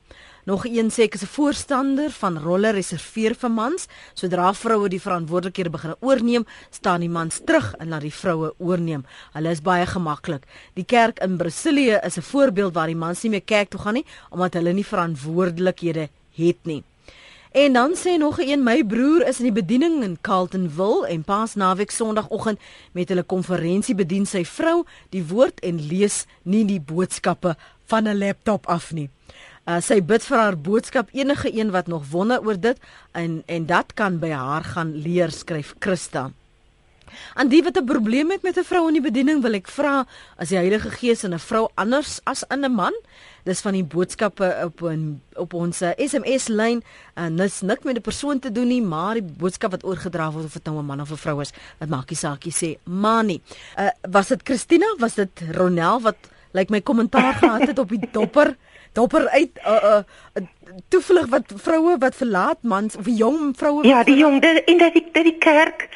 [0.45, 3.87] Nog een sê ek is 'n voorstander van rolle reserveer vir mans.
[4.15, 9.05] Sodra vroue die verantwoordelikhede begin oorneem, staan die mans terug en laat die vroue oorneem.
[9.33, 10.47] Hulle is baie gemaklik.
[10.75, 13.95] Die kerk in Brasilië is 'n voorbeeld waar die mans nie meer kerk toe gaan
[13.95, 16.85] nie omdat hulle nie verantwoordelikhede het nie.
[17.51, 21.55] En dan sê nog een my broer is in die bediening in Carltonville en pas
[21.55, 22.61] naweek sonoggend
[22.93, 27.57] met hulle konferensie bedien sy vrou die woord en lees nie die boodskappe
[27.91, 29.11] van 'n laptop af nie.
[29.71, 32.79] Uh, sy bid vir haar boodskap enige een wat nog wonder oor dit
[33.15, 36.31] en en dat kan by haar gaan leer skryf Christa.
[37.39, 40.07] En die wat 'n probleem het met 'n vrou in die bediening wil ek vra
[40.37, 42.95] as die Heilige Gees in 'n vrou anders as in 'n man.
[43.45, 46.83] Dis van die boodskappe op een, op ons SMS lyn
[47.15, 50.45] en dis nik met 'n persoon te doen nie, maar die boodskap wat oorgedra word
[50.45, 52.79] of dit nou 'n man of 'n vrou is, wat maak nie saak jy sê
[52.91, 53.43] manie.
[53.79, 54.95] Uh, was dit Christina?
[54.99, 56.17] Was dit Ronel wat
[56.53, 58.57] lyk like my kommentaar gehad het op die dopper?
[58.93, 60.03] Dopper uit 'n uh,
[60.35, 60.45] uh,
[60.89, 65.09] toevlug wat vroue wat verlaat mans of jong vroue Ja, die jong en dat die
[65.13, 65.89] dat die kerk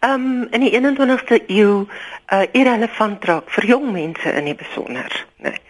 [0.00, 1.86] um in die 21ste eeu
[2.32, 5.50] uh irrelevant raak vir jong mense in die besonder, nê.
[5.50, 5.60] Nee.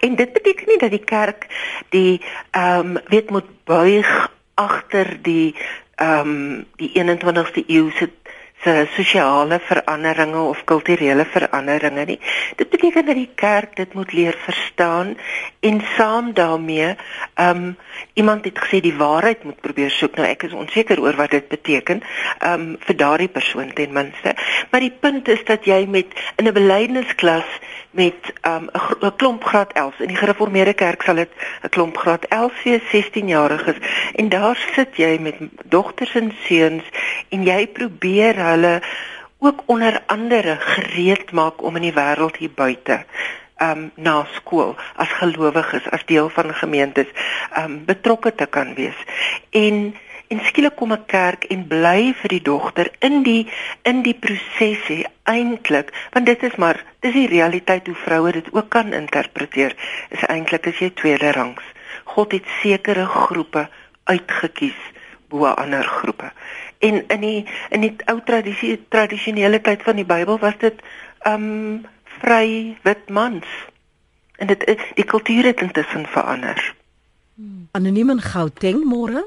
[0.00, 1.46] En dit beteken nie dat die kerk
[1.90, 2.20] die
[2.52, 5.54] um weet moet buig agter die
[6.02, 8.10] um die 21ste eeu se
[8.66, 12.18] se sosiale veranderinge of kulturele veranderinge nie.
[12.58, 15.14] Dit beteken dat die kerk dit moet leer verstaan
[15.60, 16.94] en saam daarmee
[17.34, 17.76] ehm um,
[18.14, 20.16] iemand het gesê die waarheid moet probeer soek.
[20.16, 24.34] Nou ek is onseker oor wat dit beteken ehm um, vir daardie persoon ten minste.
[24.70, 27.58] Maar die punt is dat jy met in 'n belydensklas
[27.96, 28.70] met 'n
[29.02, 31.32] um, klomp graad 11 in die gereformeerde kerk sal dit
[31.62, 33.76] 'n klomp graad 11 vir 16 jariges
[34.14, 36.84] en daar sit jy met dogters en seuns
[37.28, 38.82] en jy probeer hulle
[39.38, 43.04] ook onder andere gereed maak om in die wêreld hier buite
[43.62, 47.08] um na skool as gelowiges as deel van gemeentes
[47.58, 48.98] um betrokke te kan wees.
[49.50, 49.94] En
[50.28, 53.46] en skielik kom 'n kerk en bly vir die dogter in die
[53.82, 58.48] in die proses hè eintlik want dit is maar dis die realiteit hoe vroue dit
[58.52, 59.76] ook kan interpreteer.
[60.10, 61.62] Is eintlik as jy tweede rangs.
[62.04, 63.68] God het sekere groepe
[64.04, 64.78] uitgekies
[65.28, 66.32] bo ander groepe.
[66.78, 70.82] En in die in die ou tradisie tradisionele tyd van die Bybel was dit
[71.26, 71.86] um
[72.20, 73.46] vry wit mans.
[74.36, 76.74] En dit die kultuur het intussen verander.
[77.72, 79.24] Anoniem in Gauteng môre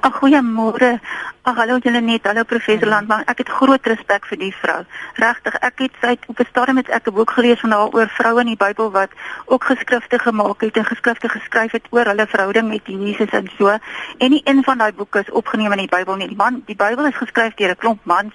[0.00, 1.00] Ag goeiemôre.
[1.42, 2.26] Ag hallo julle net.
[2.28, 3.24] Hallo professor Landman.
[3.30, 4.76] Ek het groot respek vir die vrou.
[5.18, 8.08] Regtig, ek het sy op 'n stadium met ek 'n boek gelees van haar oor
[8.08, 9.10] vroue in die Bybel wat
[9.46, 13.68] ook geskrifte gemaak het en geskrifte geskryf het oor hulle verhouding met Jesus en so.
[14.18, 16.28] En nie een van daai boeke is opgeneem in die Bybel nie.
[16.28, 18.34] Die man, die Bybel is geskryf deur 'n klomp mans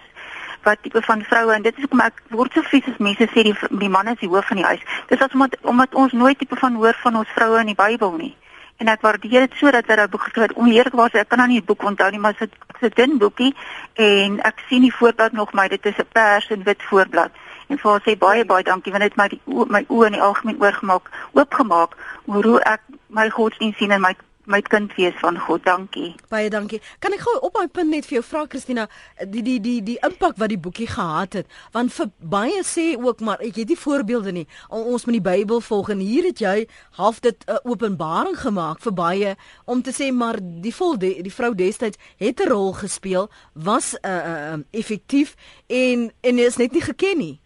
[0.64, 3.44] wat tipe van vroue en dit is hoekom ek word so vies as mense sê
[3.44, 4.82] die die man is die hoof van die huis.
[5.08, 8.12] Dis as omdat omdat ons nooit tipe van hoor van ons vroue in die Bybel
[8.12, 8.36] nie
[8.80, 10.58] en ek waardeer dit sodat hy daai boek geskryf het.
[10.58, 13.18] Onheerlik was ek kan nou nie die boek onthou nie, maar dit is 'n dun
[13.18, 13.54] boekie
[13.94, 17.32] en ek sien die voorblad nog my dit is 'n pers en wit voorblad.
[17.68, 20.22] En vir haar sê baie baie dankie want dit my die my oë in die
[20.22, 24.16] algemeen oorgemaak, oopgemaak oor hoe ek my godsdienst sien en my
[24.50, 25.64] my kind wees van God.
[25.64, 26.16] Dankie.
[26.30, 26.82] Baie dankie.
[27.04, 28.88] Kan ek gou op my punt net vir jou vra Christina,
[29.22, 33.22] die die die die impak wat die boekie gehad het, want vir baie sê ook
[33.26, 34.46] maar ek het nie voorbeelde nie.
[34.74, 36.56] Ons moet die Bybel volg en hier het jy
[36.98, 39.36] half dit 'n uh, openbaring gemaak vir baie
[39.66, 43.94] om te sê maar die vol die, die vrou destyds het 'n rol gespeel, was
[43.94, 45.36] 'n uh, uh, um, effektief
[45.68, 47.40] en en is net nie geken nie.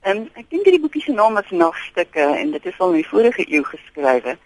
[0.00, 3.02] En um, ek dink die boekie se naam is Nagstukke en dit is al in
[3.02, 4.38] die vorige eeu geskrywe.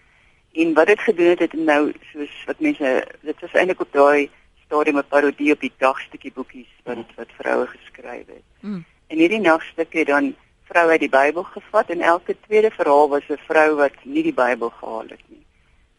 [0.55, 4.29] En wat dit gedoen het, het nou soos wat mense dit was eintlik op daai
[4.65, 8.45] stadium 'n parodie op die dagstukkie boekies wat wat vroue geskryf het.
[8.59, 8.85] Mm.
[9.07, 13.45] En hierdie nagstukke dan vrou uit die Bybel gevat en elke tweede verhaal was 'n
[13.47, 15.45] vrou wat nie die Bybel gehaal het nie.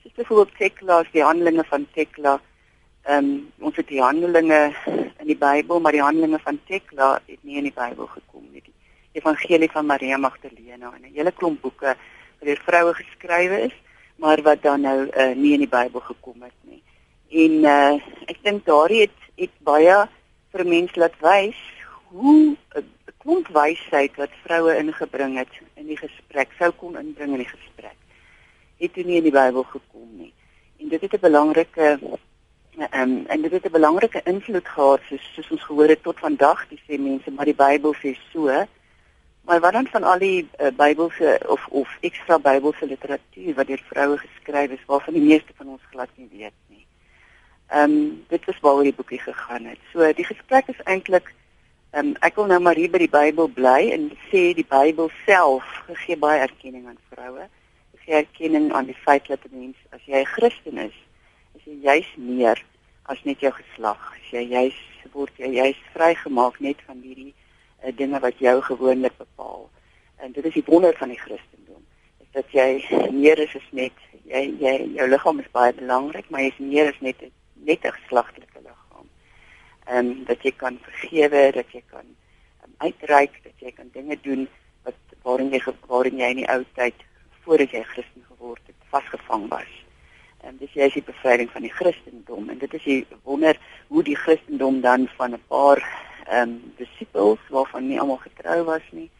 [0.03, 2.41] Soos byvoorbeeld Tekla, die Handelinge van Tekla.
[3.03, 4.75] Ehm um, ons het die Handelinge
[5.19, 8.63] in die Bybel, maar die Handelinge van Tekla het nie in die Bybel gekom nie.
[8.63, 8.75] Die
[9.13, 11.97] Evangelie van Maria Magdalena en 'n hele klomp boeke
[12.39, 13.75] wat deur vroue geskrywe is,
[14.17, 16.83] maar wat dan nou uh, nie in die Bybel gekom het nie.
[17.29, 17.95] En uh,
[18.33, 19.97] ek dink daardie het, het baie
[20.53, 21.59] vir mense laat wys
[22.09, 22.85] hoe 'n
[23.19, 27.97] klomp wysheid wat vroue ingebring het in die gesprek sou kon inbring in die gesprek
[28.79, 30.33] het toe nie in die Bybel gekom nie.
[30.81, 31.99] En dit het 'n belangrike
[32.77, 36.19] ehm um, en dit het 'n belangrike invloed gehad soos, soos ons gehoor het tot
[36.19, 38.67] vandag die sê mense maar die Bybel sê so.
[39.47, 43.83] Maar wat dan van al die uh, Bybelse of of ekstra Bybelse literatuur wat deur
[43.87, 46.87] vroue geskryf is waarvan die meeste van ons glad nie weet nie.
[47.69, 49.79] Ehm um, dit was waaroor die boekie gegaan het.
[49.93, 51.31] So die gesprek is eintlik
[51.91, 55.11] ehm um, ek wil nou maar hier by die Bybel bly en sê die Bybel
[55.29, 55.71] self
[56.03, 57.47] gee baie erkenning aan vroue.
[58.03, 60.99] Gee erkenning aan die feit dat 'n mens as jy 'n Christen is,
[61.55, 62.65] is jy juis meer
[63.03, 64.13] as net jou geslag.
[64.19, 64.79] As jy juis
[65.13, 67.35] word jy juis vrygemaak net van hierdie
[67.85, 69.69] uh, dinge wat jou gewoonlik bepaal.
[70.17, 71.83] En dit is die wonder van die Christendom.
[72.19, 73.93] Is dat jy meer is as net
[74.25, 77.21] jy jy jou liggaam is baie belangrik, maar jy is meer as net
[77.55, 79.09] net 'n geslagtelike liggaam.
[79.87, 82.07] Ehm um, dat jy kan vergewe, dat jy kan
[82.65, 84.49] um, uitreik, dat jy kan dinge doen
[84.85, 86.95] wat waarin jy waarin jy in die ou tyd
[87.45, 89.73] voordat jy Christen geword het vasgevang was.
[90.47, 93.59] En dis jy is die bevryding van die Christendom en dit is die wonder
[93.89, 95.83] hoe die Christendom dan van 'n paar
[96.29, 99.11] ehm um, disippels waarvan nie almal getrou was nie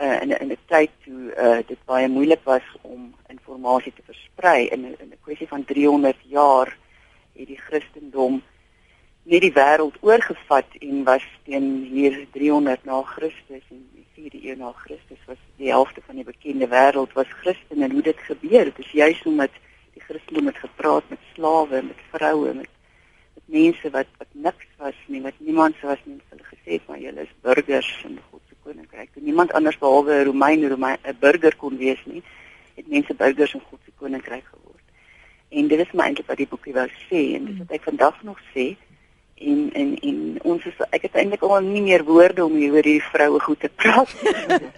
[0.00, 4.66] uh, in in 'n tyd toe uh, dit baie moeilik was om inligting te versprei.
[4.66, 6.76] In in 'n kwessie van 300 jaar
[7.32, 8.42] het die Christendom
[9.22, 14.72] net die wêreld oorgevat en was teen hier 300 na Christus en 4de eeu na
[14.72, 18.64] Christus was die helfte van die bekende wêreld was Christen en hoe dit gebeur.
[18.64, 19.50] Dit is juis omdat
[19.92, 22.68] die Christendom het gepraat met slawe met vroue met
[23.46, 27.34] mense wat wat niks was nie wat niemand was nie hulle gesê maar julle is
[27.40, 32.02] burgers in God se koninkryk en niemand anders behalwe 'n Romein 'n burger kon wees
[32.04, 32.22] nie
[32.74, 34.72] het mense burgers in God se koninkryk geword
[35.52, 38.20] En dit is my eintlik wat die boekie wou sê en dis wat ek vandag
[38.24, 38.70] nog sê.
[39.36, 42.78] En en en ons is ek het eintlik al nie meer woorde om hier oor
[42.80, 44.14] hierdie vroue goed te praat.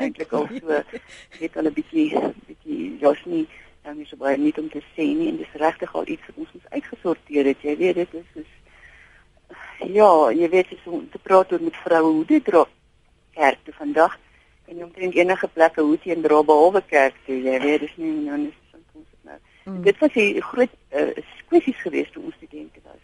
[0.03, 0.81] eintlik al so
[1.39, 2.09] het al 'n bietjie
[2.49, 3.45] bietjie jos nie
[3.85, 6.53] dan is baie nie om te sê nie en dis regtig al iets wat ons
[6.57, 7.63] moet uitgesorteer het.
[7.63, 8.53] Jy weet dit is is
[9.93, 12.65] ja, jy weet jy so te praat oor met vroue hoe dit dra
[13.37, 14.19] kerk te vandag
[14.67, 17.37] en jy omtrent enige plekke hoe teen dra behalwe kerk toe.
[17.37, 18.55] Jy weet dis nie nou nie
[19.65, 19.83] Mm.
[19.83, 21.17] Dit was 'n groot uh,
[21.49, 23.03] kwessies geweest toe ons studente was.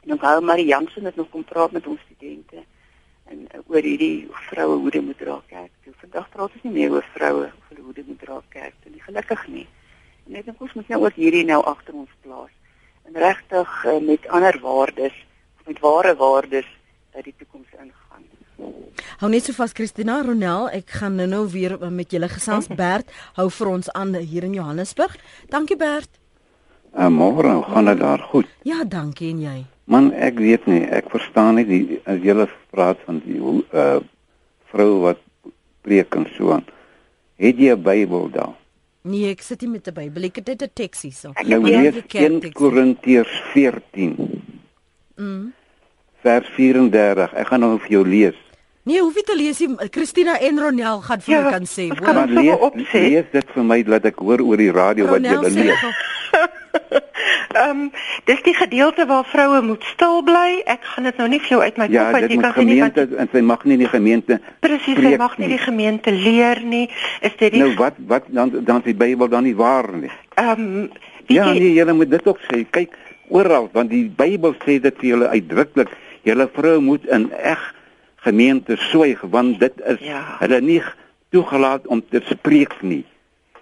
[0.00, 2.56] En ook hou Marie Jansen het nog kom praat met ons studente
[3.30, 5.72] en uh, oor hierdie vroue hoe dit moet dra kerk.
[5.84, 8.74] Toe vandag praat ons nie meer oor vroue of hulle hoe dit moet dra kerk
[8.82, 9.02] toe nie.
[9.06, 9.66] Gelukkig nie.
[10.28, 12.52] En ek dink ons moet nou ook hierdie nou agter ons plaas
[13.08, 15.16] en regtig uh, met ander waardes,
[15.66, 16.68] met ware waardes
[17.16, 18.26] uit die toekoms ingaan.
[19.20, 23.48] Hou net so vas Christina Ronel, ek gaan nou-nou weer met julle gesels Bert, hou
[23.56, 25.16] vir ons aan hier in Johannesburg.
[25.52, 26.20] Dankie Bert.
[26.90, 28.46] Uh, môre gaan dit daar goed.
[28.66, 29.58] Ja, dankie en jy.
[29.90, 34.00] Man, ek weet nie, ek verstaan nie die as julle praat van die uh
[34.70, 35.18] vrou wat
[35.82, 36.66] preek en so aan.
[37.42, 38.54] Het jy 'n Bybel daar?
[39.02, 41.32] Nee, ek sit nie met 'n Bybel, ek het net 'n teks hier so.
[41.42, 44.42] Nou lees 1 Korintiërs 14.
[45.16, 45.52] Mm.
[46.22, 47.34] Vers 34.
[47.34, 48.38] Ek gaan nou vir jou lees.
[48.82, 49.76] Nee, hoef jy te lees nie.
[49.90, 51.88] Christina en Ronel gaan vir ja, my kan sê.
[51.88, 55.52] Kan maar lees, lees dit vir my dat ek hoor oor die radio Ronel wat
[55.52, 55.84] jy lees.
[57.50, 57.90] Ehm um,
[58.24, 60.62] dis die gedeelte waar vroue moet stil bly.
[60.70, 63.06] Ek gaan dit nou nie vir jou uit my ja, kop uit jy kan gemeente
[63.10, 66.84] nie, en sy mag nie die gemeente Presies, sy mag nie die gemeente leer nie.
[67.26, 70.12] Is dit die Nou wat wat dan dan die Bybel dan nie waar nie.
[70.36, 70.90] Ehm um,
[71.30, 72.64] Ja, nee, jy moet dit ook sê.
[72.70, 72.96] Kyk
[73.28, 75.92] oral want die Bybel sê dit vir julle uitdruklik.
[76.26, 77.60] Julle vrou moet in eg
[78.24, 80.22] gemeente swyg want dit is ja.
[80.42, 80.82] hulle nie
[81.30, 83.04] toegelaat om te spreek nie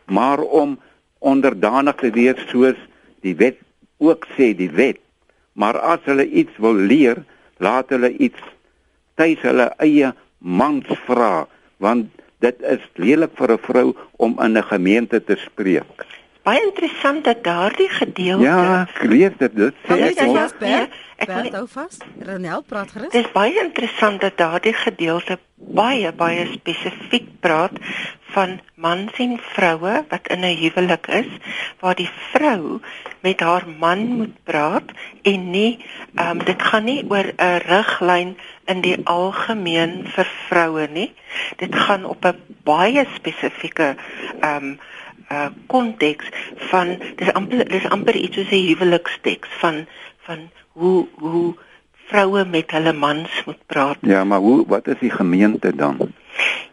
[0.08, 0.78] maar om
[1.18, 2.78] onderdanig te wees soos
[3.22, 3.58] die wet
[3.98, 5.00] ook sê die wet
[5.52, 7.24] maar as hulle iets wil leer
[7.58, 8.40] laat hulle iets
[9.14, 11.46] tuis hulle eie mans vra
[11.82, 12.10] want
[12.44, 16.06] dit is lelik vir 'n vrou om in 'n gemeente te spreek
[16.42, 20.88] baie interessant dat daardie gedeelte Ja, ek lees dit dit sê ek was baie
[21.18, 21.98] ek wil hou vas.
[22.26, 23.10] Ronel praat gerus.
[23.12, 27.74] Dit is baie interessant dat daardie gedeelte baie baie spesifiek praat
[28.38, 31.30] van mans en vroue wat in 'n huwelik is
[31.80, 32.80] waar die vrou
[33.26, 34.88] met haar man moet praat
[35.22, 35.72] en nie
[36.14, 38.30] ehm um, dit gaan nie oor 'n riglyn
[38.72, 41.10] in die algemeen vir vroue nie.
[41.56, 43.88] Dit gaan op 'n baie spesifieke
[44.40, 44.78] ehm um,
[45.30, 46.26] uh konteks
[46.70, 49.86] van dis amper dis amper iets soos 'n huweliksteks van
[50.26, 51.54] van hoe hoe
[52.08, 53.96] vroue met hulle mans moet praat.
[54.00, 55.96] Ja, maar hoe wat is die gemeente dan?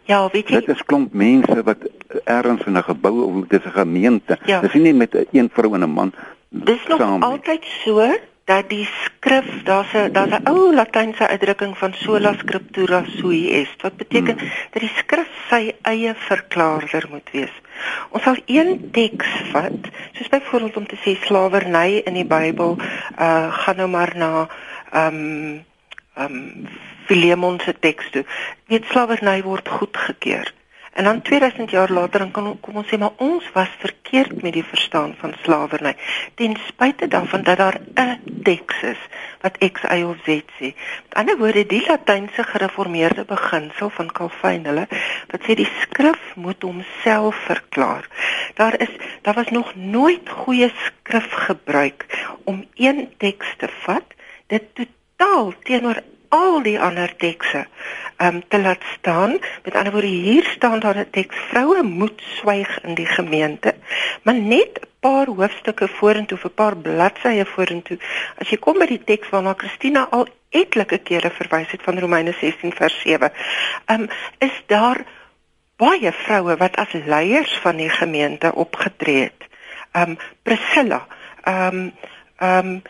[0.03, 0.59] Ja, weet jy?
[0.59, 1.77] Dit is klomp mense wat
[2.23, 4.37] ergens in 'n gebou of dit is 'n gemeente.
[4.45, 4.61] Ja.
[4.61, 6.13] Dis nie met een vrou en 'n man.
[6.49, 11.77] Dis nog saam altyd so dat die skrif daar's 'n daar's 'n ou latynse uitdrukking
[11.77, 14.49] van sola scriptura sui est wat beteken hmm.
[14.71, 17.55] dat die skrif sy eie verklaarder moet wees.
[18.09, 19.81] Ons sal een teks vat,
[20.13, 22.77] soos byvoorbeeld om te sê slawerny in die Bybel,
[23.19, 24.47] uh gaan nou maar na
[24.91, 25.65] ehm um,
[26.13, 26.67] ehm um,
[27.05, 28.25] Filemon se teks toe.
[28.67, 30.53] Weet slawerny word goedgekeur.
[30.95, 34.53] En dan 2000 jaar later dan kan kom ons sê maar ons was verkeerd met
[34.55, 35.95] die verstaan van slawerny.
[36.39, 39.01] Ten spyte daarvan dat daar 'n teks is
[39.41, 40.71] wat X Y of Z sê.
[41.03, 44.87] Met ander woorde, die latynse gereformeerde beginsel van Calvin hulle
[45.27, 48.07] wat sê die skrif moet homself verklaar.
[48.53, 52.05] Daar is daar was nog nooit goeie skrif gebruik
[52.43, 54.13] om een teks te vat
[54.47, 55.99] dit totaal teenoor
[56.35, 57.65] al die ander tekste
[58.23, 59.37] um te laat staan.
[59.63, 63.75] Met ander woorde hier staan daar 'n teks vroue moet swyg in die gemeente,
[64.23, 67.97] maar net 'n paar hoofstukke vorentoe, 'n paar bladsye vorentoe.
[68.37, 72.33] As jy kom by die teks waarna Christina al etlike kere verwys het van Romeine
[72.39, 73.31] 16 vers 7,
[73.85, 74.07] um
[74.37, 75.03] is daar
[75.77, 79.41] baie vroue wat as leiers van die gemeente opgetree het.
[79.93, 81.07] Um Priscilla,
[81.47, 81.93] um
[82.39, 82.81] um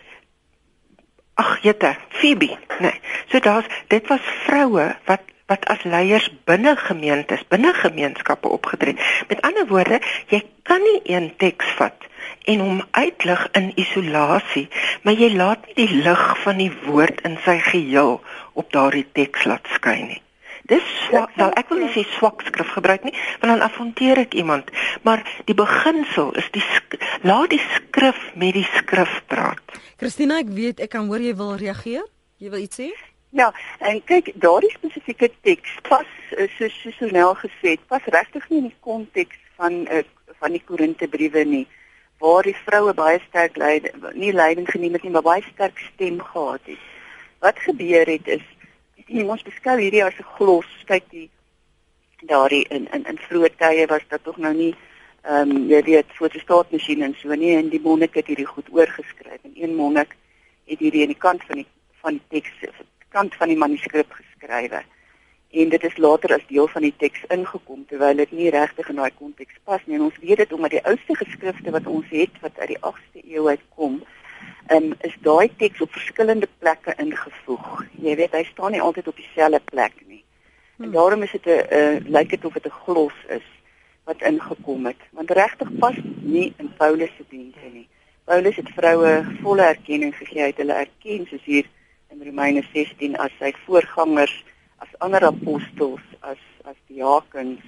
[1.36, 3.00] ag jette, Phoebe, nee.
[3.32, 8.98] So daar's dit was vroue wat wat as leiers binne gemeentes, binne gemeenskappe opgetree.
[9.30, 10.00] Met ander woorde,
[10.34, 12.10] jy kan nie een teks vat
[12.50, 14.68] en hom uitlig in isolasie,
[15.06, 18.22] maar jy laat nie die lig van die woord in sy geheel
[18.54, 20.25] op daardie teks laat skyn nie.
[20.66, 24.34] Dis swak, nou ek wil nie sê swak skrif gebruik nie, want dan affonteer ek
[24.34, 24.72] iemand,
[25.06, 26.64] maar die beginsel is die
[27.22, 29.78] laat die skrif met die skrif praat.
[30.02, 32.08] Christina, ek weet ek kan hoor jy wil reageer.
[32.42, 32.90] Jy wil iets sê?
[33.36, 33.52] Ja,
[33.84, 38.70] en kyk, daardie spesifieke teks pas eh, soos Susonel gesê het, pas regtig nie in
[38.72, 40.02] die konteks van uh,
[40.40, 41.66] van die Korintebriewe nie
[42.24, 46.20] waar die vroue baie sterk leid nie leiding geneem het nie, maar baie sterk stem
[46.24, 46.84] gehad het.
[47.44, 48.46] Wat gebeur het is
[49.14, 51.30] ons beskou hierdie as 'n glos kyk die
[52.26, 54.74] daardie in in in vroeë tye was dit tog nou nie
[55.24, 59.42] ehm um, jy weet fotostaatmasjiene en so nie en die monnik het hierdie goed oorgeskryf.
[59.44, 60.16] En een monnik
[60.66, 61.68] het hierdie aan die kant van die
[62.02, 62.52] van die teks
[63.10, 64.84] kant van die manuskrip geskrywe.
[65.52, 68.96] En dit is later as deel van die teks ingekom terwyl dit nie regtig in
[68.96, 69.96] daai konteks pas nie.
[69.96, 73.24] En ons weet dit omdat die oudste geskrifte wat ons het wat uit die 8ste
[73.24, 74.02] eeu uitkom
[74.72, 77.85] um, is daai teks op verskillende plekke ingevoeg.
[78.06, 80.22] Jy weet, hy staan nie altyd op dieselfde plek nie.
[80.78, 80.94] En hmm.
[80.94, 83.48] daarom is dit 'n uh, lyk dit of dit 'n glos is
[84.06, 85.02] wat ingekom het.
[85.12, 87.88] Want regtig pas nie in Paulus se dienste nie.
[88.26, 91.66] Paulus het vroue volle erkenning gegee, hy het hulle erken soos hier
[92.14, 94.36] in Romeine 16 as sy voorgangers,
[94.78, 97.62] as ander apostels, as as diakens.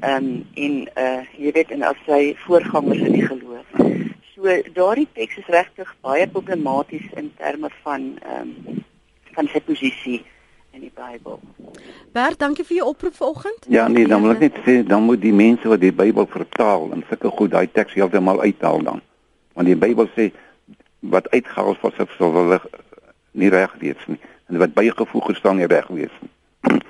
[0.00, 3.66] Ehm um, en uh jy weet en as sy voorgangers in die geloof.
[4.34, 8.84] So daardie teks is regtig baie problematies in terme van ehm um,
[9.34, 10.22] van sy posisie
[10.74, 11.38] in die Bybel.
[12.14, 13.66] Bert, dankie vir jou oproep vanoggend.
[13.68, 16.90] Ja, nee, dan wil ek net sê dan moet die mense wat die Bybel vertaal
[16.94, 19.02] en sulke goed daai teks heeltemal uithaal dan.
[19.54, 20.30] Want die Bybel sê
[21.14, 22.60] wat uitgehaal word sou sou hulle
[23.38, 24.20] nie reg wees nie
[24.50, 26.32] en wat bygevoeg gestaan nie reg wees nie.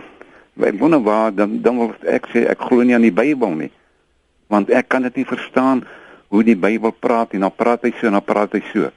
[0.71, 3.73] Ek wonder waar dan dan wil ek sê ek glo nie aan die Bybel nie.
[4.53, 5.83] Want ek kan dit nie verstaan
[6.31, 8.93] hoe die Bybel praat en dan praat hy so en dan praat hy so.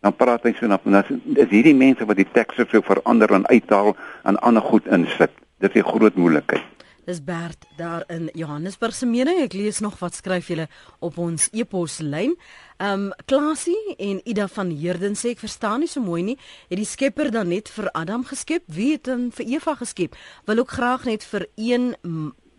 [0.00, 3.46] Dan praat hy so en dan is hierdie mense wat die tekste so verander en
[3.46, 5.30] uithaal en ander goed insit.
[5.58, 6.78] Dit is 'n groot moeilikheid.
[7.08, 9.38] Dis Bert daar in Johannesburg se mening.
[9.40, 10.66] Ek lees nog wat skryf julle
[11.00, 12.34] op ons e-poslyn.
[12.76, 16.36] Um Klasie en Ida van Heerden sê ek verstaan nie so mooi nie.
[16.68, 18.62] Het die Skepper dan net vir Adam geskep?
[18.66, 20.20] Wie het hom vir Eva geskep?
[20.44, 21.96] Wil ook graag net vir een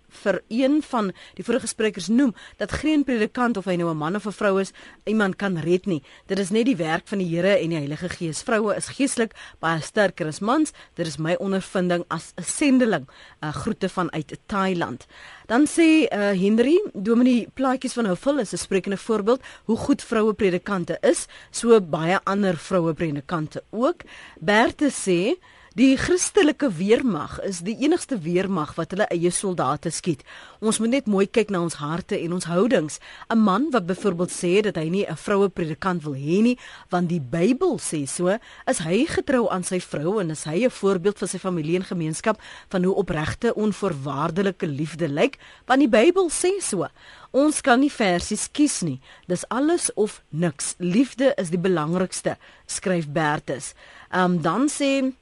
[0.09, 4.15] vir een van die vorige sprekers noem dat geen predikant of hy nou 'n man
[4.15, 4.71] of 'n vrou is,
[5.05, 6.03] iemand kan red nie.
[6.27, 8.41] Dit is net die werk van die Here en die Heilige Gees.
[8.41, 10.71] Vroue is geestelik baie sterker as mans.
[10.95, 13.07] Dit is my ondervinding as 'n sendeling.
[13.41, 15.05] 'n Groete vanuit Thailand.
[15.45, 20.33] Dan sê uh, Henry, Dominee plaatjies van Houfil is 'n sprekende voorbeeld hoe goed vroue
[20.33, 24.01] predikante is, so baie ander vroue predikante ook.
[24.39, 25.37] Berthe sê
[25.79, 30.25] Die Christelike weermag is die enigste weermag wat hulle eie soldate skiet.
[30.59, 32.97] Ons moet net mooi kyk na ons harte en ons houdings.
[33.31, 36.57] 'n Man wat byvoorbeeld sê dat hy nie 'n vroue predikant wil hê nie,
[36.89, 38.27] want die Bybel sê so,
[38.67, 41.83] is hy getrou aan sy vrou en is hy 'n voorbeeld vir sy familie en
[41.83, 46.87] gemeenskap van hoe opregte onvoorwaardelike liefde lyk, want die Bybel sê so.
[47.31, 48.99] Ons kan nie versies kies nie.
[49.27, 50.75] Dis alles of niks.
[50.79, 53.73] Liefde is die belangrikste, skryf Bertus.
[54.11, 55.13] Ehm um, dan sê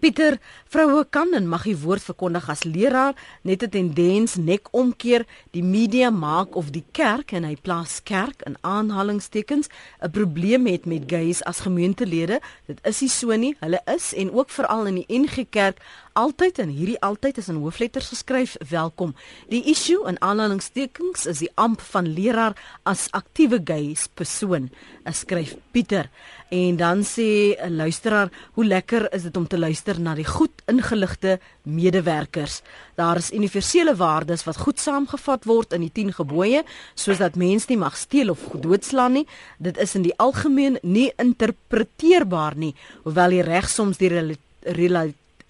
[0.00, 0.38] Pieter,
[0.72, 3.12] vroue kan en mag die woord verkondig as leraar,
[3.44, 8.40] net 'n tendens nek omkeer, die media maak of die kerk en hy plaas kerk
[8.48, 9.68] in aanhalingstekens
[10.00, 12.40] 'n probleem het met gays as gemeentelede.
[12.66, 13.56] Dit is nie so nie.
[13.60, 15.76] Hulle is en ook veral in die NG Kerk
[16.12, 19.14] altyd en hierdie altyd is in hoofletters geskryf welkom.
[19.48, 22.56] Die issue in aanhalingstekens is die amp van leraar
[22.88, 24.70] as aktiewe gays persoon,
[25.10, 26.08] skryf Pieter.
[26.50, 30.50] En dan sê 'n luisteraar, hoe lekker is dit om te luister na die goed
[30.66, 32.62] ingeligte medewerkers.
[32.94, 37.66] Daar is universele waardes wat goed saamgevat word in die 10 gebooie, soos dat mens
[37.66, 39.26] nie mag steel of doodslaan nie.
[39.58, 44.36] Dit is in die algemeen nie interpreteerbaar nie, hoewel die reg soms die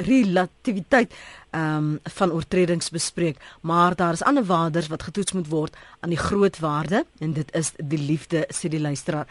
[0.06, 1.14] relativiteit
[1.50, 6.14] ehm um, van oortredings bespreek, maar daar is ander waardes wat getoets moet word aan
[6.14, 9.26] die groot waarde en dit is die liefde sê die luisteraar.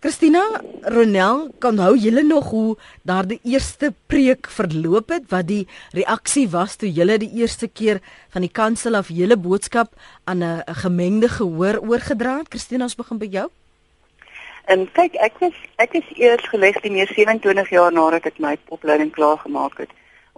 [0.00, 0.40] Christina
[0.88, 6.78] Ronel, kan hou julle nog hoe daardie eerste preek verloop het wat die reaksie was
[6.80, 8.00] toe julle die eerste keer
[8.32, 9.92] van die kansel af julle boodskap
[10.24, 12.48] aan 'n gemengde gehoor oorgedra het?
[12.48, 13.48] Christina, ons begin by jou.
[14.64, 18.56] En kyk, ek was ek is eers geleg die meer 27 jaar nadat ek my
[18.68, 19.90] opleiding klaar gemaak het.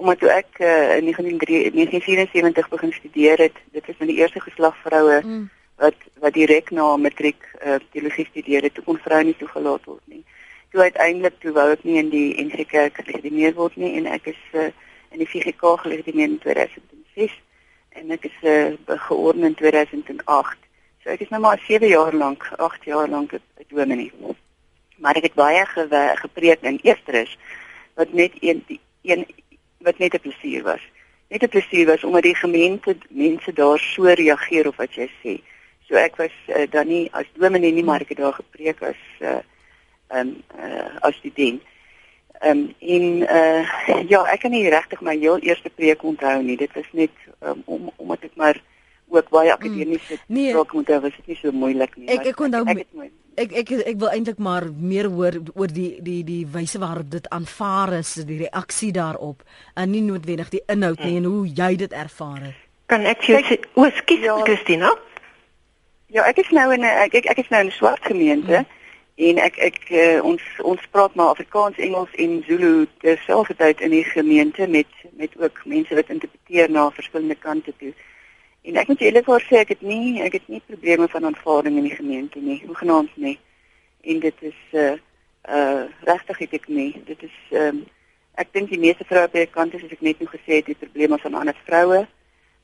[0.03, 4.78] Omdat toe ek uh, in 1974 begin studeer het, dit was my die eerste geslag
[4.82, 5.50] vroue mm
[5.82, 10.22] wat wat direk na matriek uh, teologie studeer het, kon vrou nie toegelaat word nie.
[10.70, 14.30] Toe uiteindelik toe wou ek nie in die NG Kerk gelegitimeer word nie en ek
[14.30, 14.68] is uh,
[15.11, 17.34] in die VGK gelegitimeer in 2006
[17.98, 20.62] en ek is uh, georden in 2008.
[21.03, 24.12] So ek is nou maar 7 jaar lank, 8 jaar lank 'n dominee.
[25.03, 25.88] Maar ek het baie ge
[26.22, 27.36] gepreek in Eersteres
[27.98, 28.62] wat net een
[29.03, 29.26] een
[29.83, 30.80] wat net 'n plesier was.
[31.28, 35.41] Net 'n plesier was omdat die gemeente mense daar so reageer op wat jy sê.
[35.89, 39.01] So ek was uh, dan nie as dominee nie, maar ek het daar gepreek as
[39.20, 39.41] uh
[40.09, 41.62] um uh as student.
[42.41, 43.62] Um en uh
[44.12, 46.57] ja, ek kan nie regtig my heel eerste preek onthou nie.
[46.57, 47.11] Dit was net
[47.41, 48.62] um, om omdat ek maar
[49.12, 52.09] ook baie akademiese mm, nee, spraak moet was dit nie so moeilik nie.
[52.09, 55.97] Ek ek onthou ek ek, ek ek ek wil eintlik maar meer hoor oor die
[56.05, 59.43] die die wyse waarop dit aanvaar is, die reaksie daarop
[59.74, 62.61] en nie noodwendig die inhoud nie en hoe jy dit ervaar het.
[62.93, 64.93] Kan ek jou sê, o, skus ja, Christina?
[66.12, 68.57] Ja, ek is nou in 'n ek, ek ek is nou in 'n swart gemeente
[68.57, 68.66] hmm.
[69.16, 74.05] en ek ek uh, ons ons praat maar Afrikaans, Engels en Zulu terselfdertyd in die
[74.05, 77.93] gemeente met met ook mense wat interpreteer na verskillende kante toe.
[78.63, 81.81] En ek moet julle voor sê ek het nie ek het nie probleme van aanvaarding
[81.81, 83.39] in die gemeente nie, hoegenaamd nie.
[84.07, 84.93] En dit is uh
[85.51, 86.93] uh regtig het ek nie.
[87.09, 87.81] Dit is ehm um,
[88.39, 90.71] ek dink die meeste vroue by die kant is as ek net nou gesê het,
[90.71, 92.05] die probleme van ander vroue.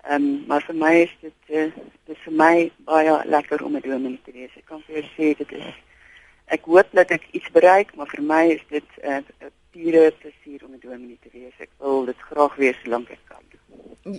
[0.07, 1.67] Ehm um, maar vir my is dit uh,
[2.07, 2.55] dis vir my
[2.93, 4.55] baie lekker om 'n dominee te wees.
[4.55, 5.75] Ek kan vir sê dit is
[6.47, 10.63] ek hoop dat ek iets bereik, maar vir my is dit 'n uh, pure plesier
[10.65, 11.59] om 'n dominee te wees.
[11.59, 13.43] Ek wil dit graag wees solank ek kan.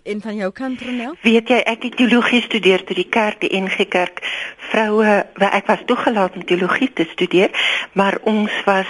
[0.04, 1.16] En van jou kant Ronel?
[1.22, 4.22] Weet jy, ek het teologie gestudeer by die kerk, die NG Kerk.
[4.70, 5.14] Vroue,
[5.50, 7.50] ek was toegelaat om teologie te studeer,
[7.98, 8.90] maar ons was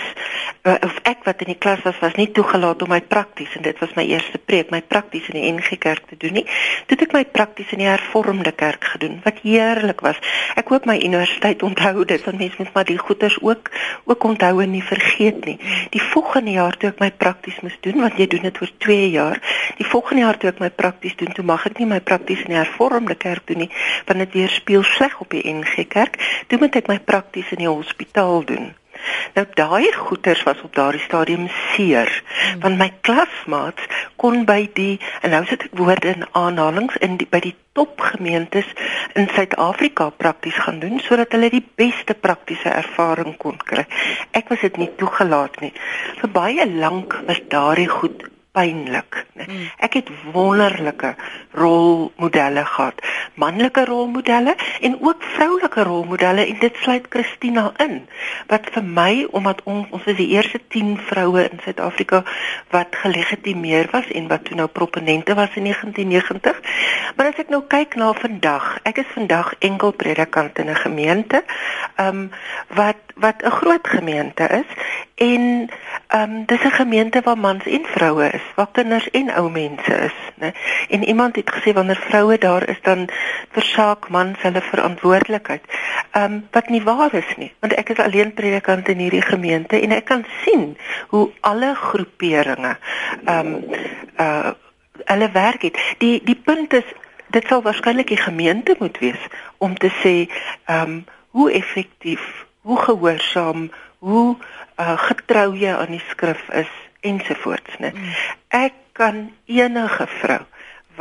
[0.67, 3.63] eh, of ek wat in die klas was, was nie toegelaat om my prakties en
[3.63, 6.45] dit was my eerste preek, my prakties in die NG Kerk te doen nie.
[6.89, 10.19] Toe het ek my prakties in die Hervormde Kerk gedoen, wat heerlik was.
[10.59, 13.71] Ek hoop my universiteit onthou dit, want mense moet maar die goeders ook
[14.09, 15.57] ook onthou en nie vergeet nie.
[15.95, 19.09] Die volgende jaar toe ek my prakties moes doen, want jy doen dit oor 2
[19.15, 19.39] jaar.
[19.79, 22.53] Die volgende jaar toe ek my prakties doen, toe mag ek nie my prakties in
[22.55, 23.71] die hervormde kerk doen nie,
[24.07, 26.19] want dit weerspieël sleg op die NG Kerk.
[26.47, 28.73] Toe moet ek my prakties in die hospitaal doen.
[29.33, 32.59] Nou daai goeters was op daardie stadium seer hmm.
[32.63, 33.85] want my klasmaats
[34.19, 38.67] kon by die en nou sit ek woorde in aanhalings in die, by die topgemeentes
[39.19, 43.85] in Suid-Afrika prakties gaan doen sodat hulle die beste praktiese ervaring kon kry.
[44.35, 45.71] Ek was dit nie toegelaat nie.
[46.19, 49.25] Vir baie lank was daardie goed pynlik.
[49.39, 49.67] Hmm.
[49.77, 51.13] Ek het wonderlike
[51.55, 53.01] rolmodelle gehad,
[53.39, 58.01] manlike rolmodelle en ook vroulike rolmodelle en dit sluit Christina in.
[58.47, 62.23] Wat vir my omdat ons ons is die eerste 10 vroue in Suid-Afrika
[62.73, 66.61] wat gelegitimeer was en wat toe nou proponente was in 1990.
[67.15, 71.43] Maar as ek nou kyk na vandag, ek is vandag enkel predikant in 'n gemeente,
[71.95, 72.31] ehm um,
[72.67, 74.69] wat wat 'n groot gemeente is
[75.15, 75.69] en
[76.07, 79.93] ehm um, dis 'n gemeente waar mans en vroue is, waar kinders en ou mense
[79.93, 80.51] is, né?
[80.89, 83.09] En iemand het gesê wanneer vroue daar is dan
[83.51, 85.63] versaak mans hulle verantwoordelikheid.
[86.11, 89.79] Ehm um, wat nie waar is nie, want ek is alleen predikant in hierdie gemeente
[89.81, 92.77] en ek kan sien hoe alle groeperinge
[93.25, 93.63] ehm um,
[94.19, 94.51] uh
[95.05, 95.77] hulle werk het.
[95.97, 96.85] Die die punt is
[97.27, 100.15] dit sal waarskynlik die gemeente moet wees om te sê
[100.65, 103.69] ehm um, hoe effektief, hoe gehoorsaam,
[104.05, 106.69] hoe uh, getrou jy aan die skrif is
[107.01, 107.89] ensovoorts, né?
[107.95, 108.13] Mm.
[108.47, 110.43] Ek kan enige vrou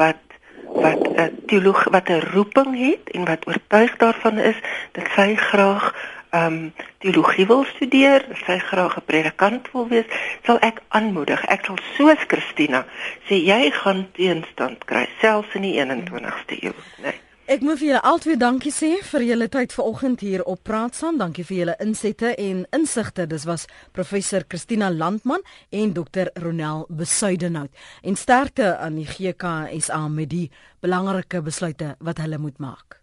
[0.00, 0.24] wat
[0.68, 4.56] wat 'n teoloog wat 'n roeping het en wat oortuig daarvan is
[4.92, 5.94] dat sy graag
[6.30, 10.08] ehm um, teologie wil studeer, sy graag 'n predikant wil wees,
[10.44, 11.44] sal ek aanmoedig.
[11.44, 12.84] Ek sal soos Christina
[13.28, 17.12] sê jy gaan teenstand kry selfs in die 21ste eeu, né?
[17.12, 17.27] Nee.
[17.48, 21.16] Ek moet vir julle altyd dankie sê vir julle tyd vanoggend hier op Praat saam.
[21.16, 23.24] Dankie vir julle insette en insigte.
[23.24, 23.64] Dis was
[23.96, 25.40] professor Christina Landman
[25.72, 27.72] en dokter Ronel Besuidenhout.
[28.04, 30.50] En sterkte aan die GKSA met die
[30.84, 33.00] belangrike besluite wat hulle moet maak.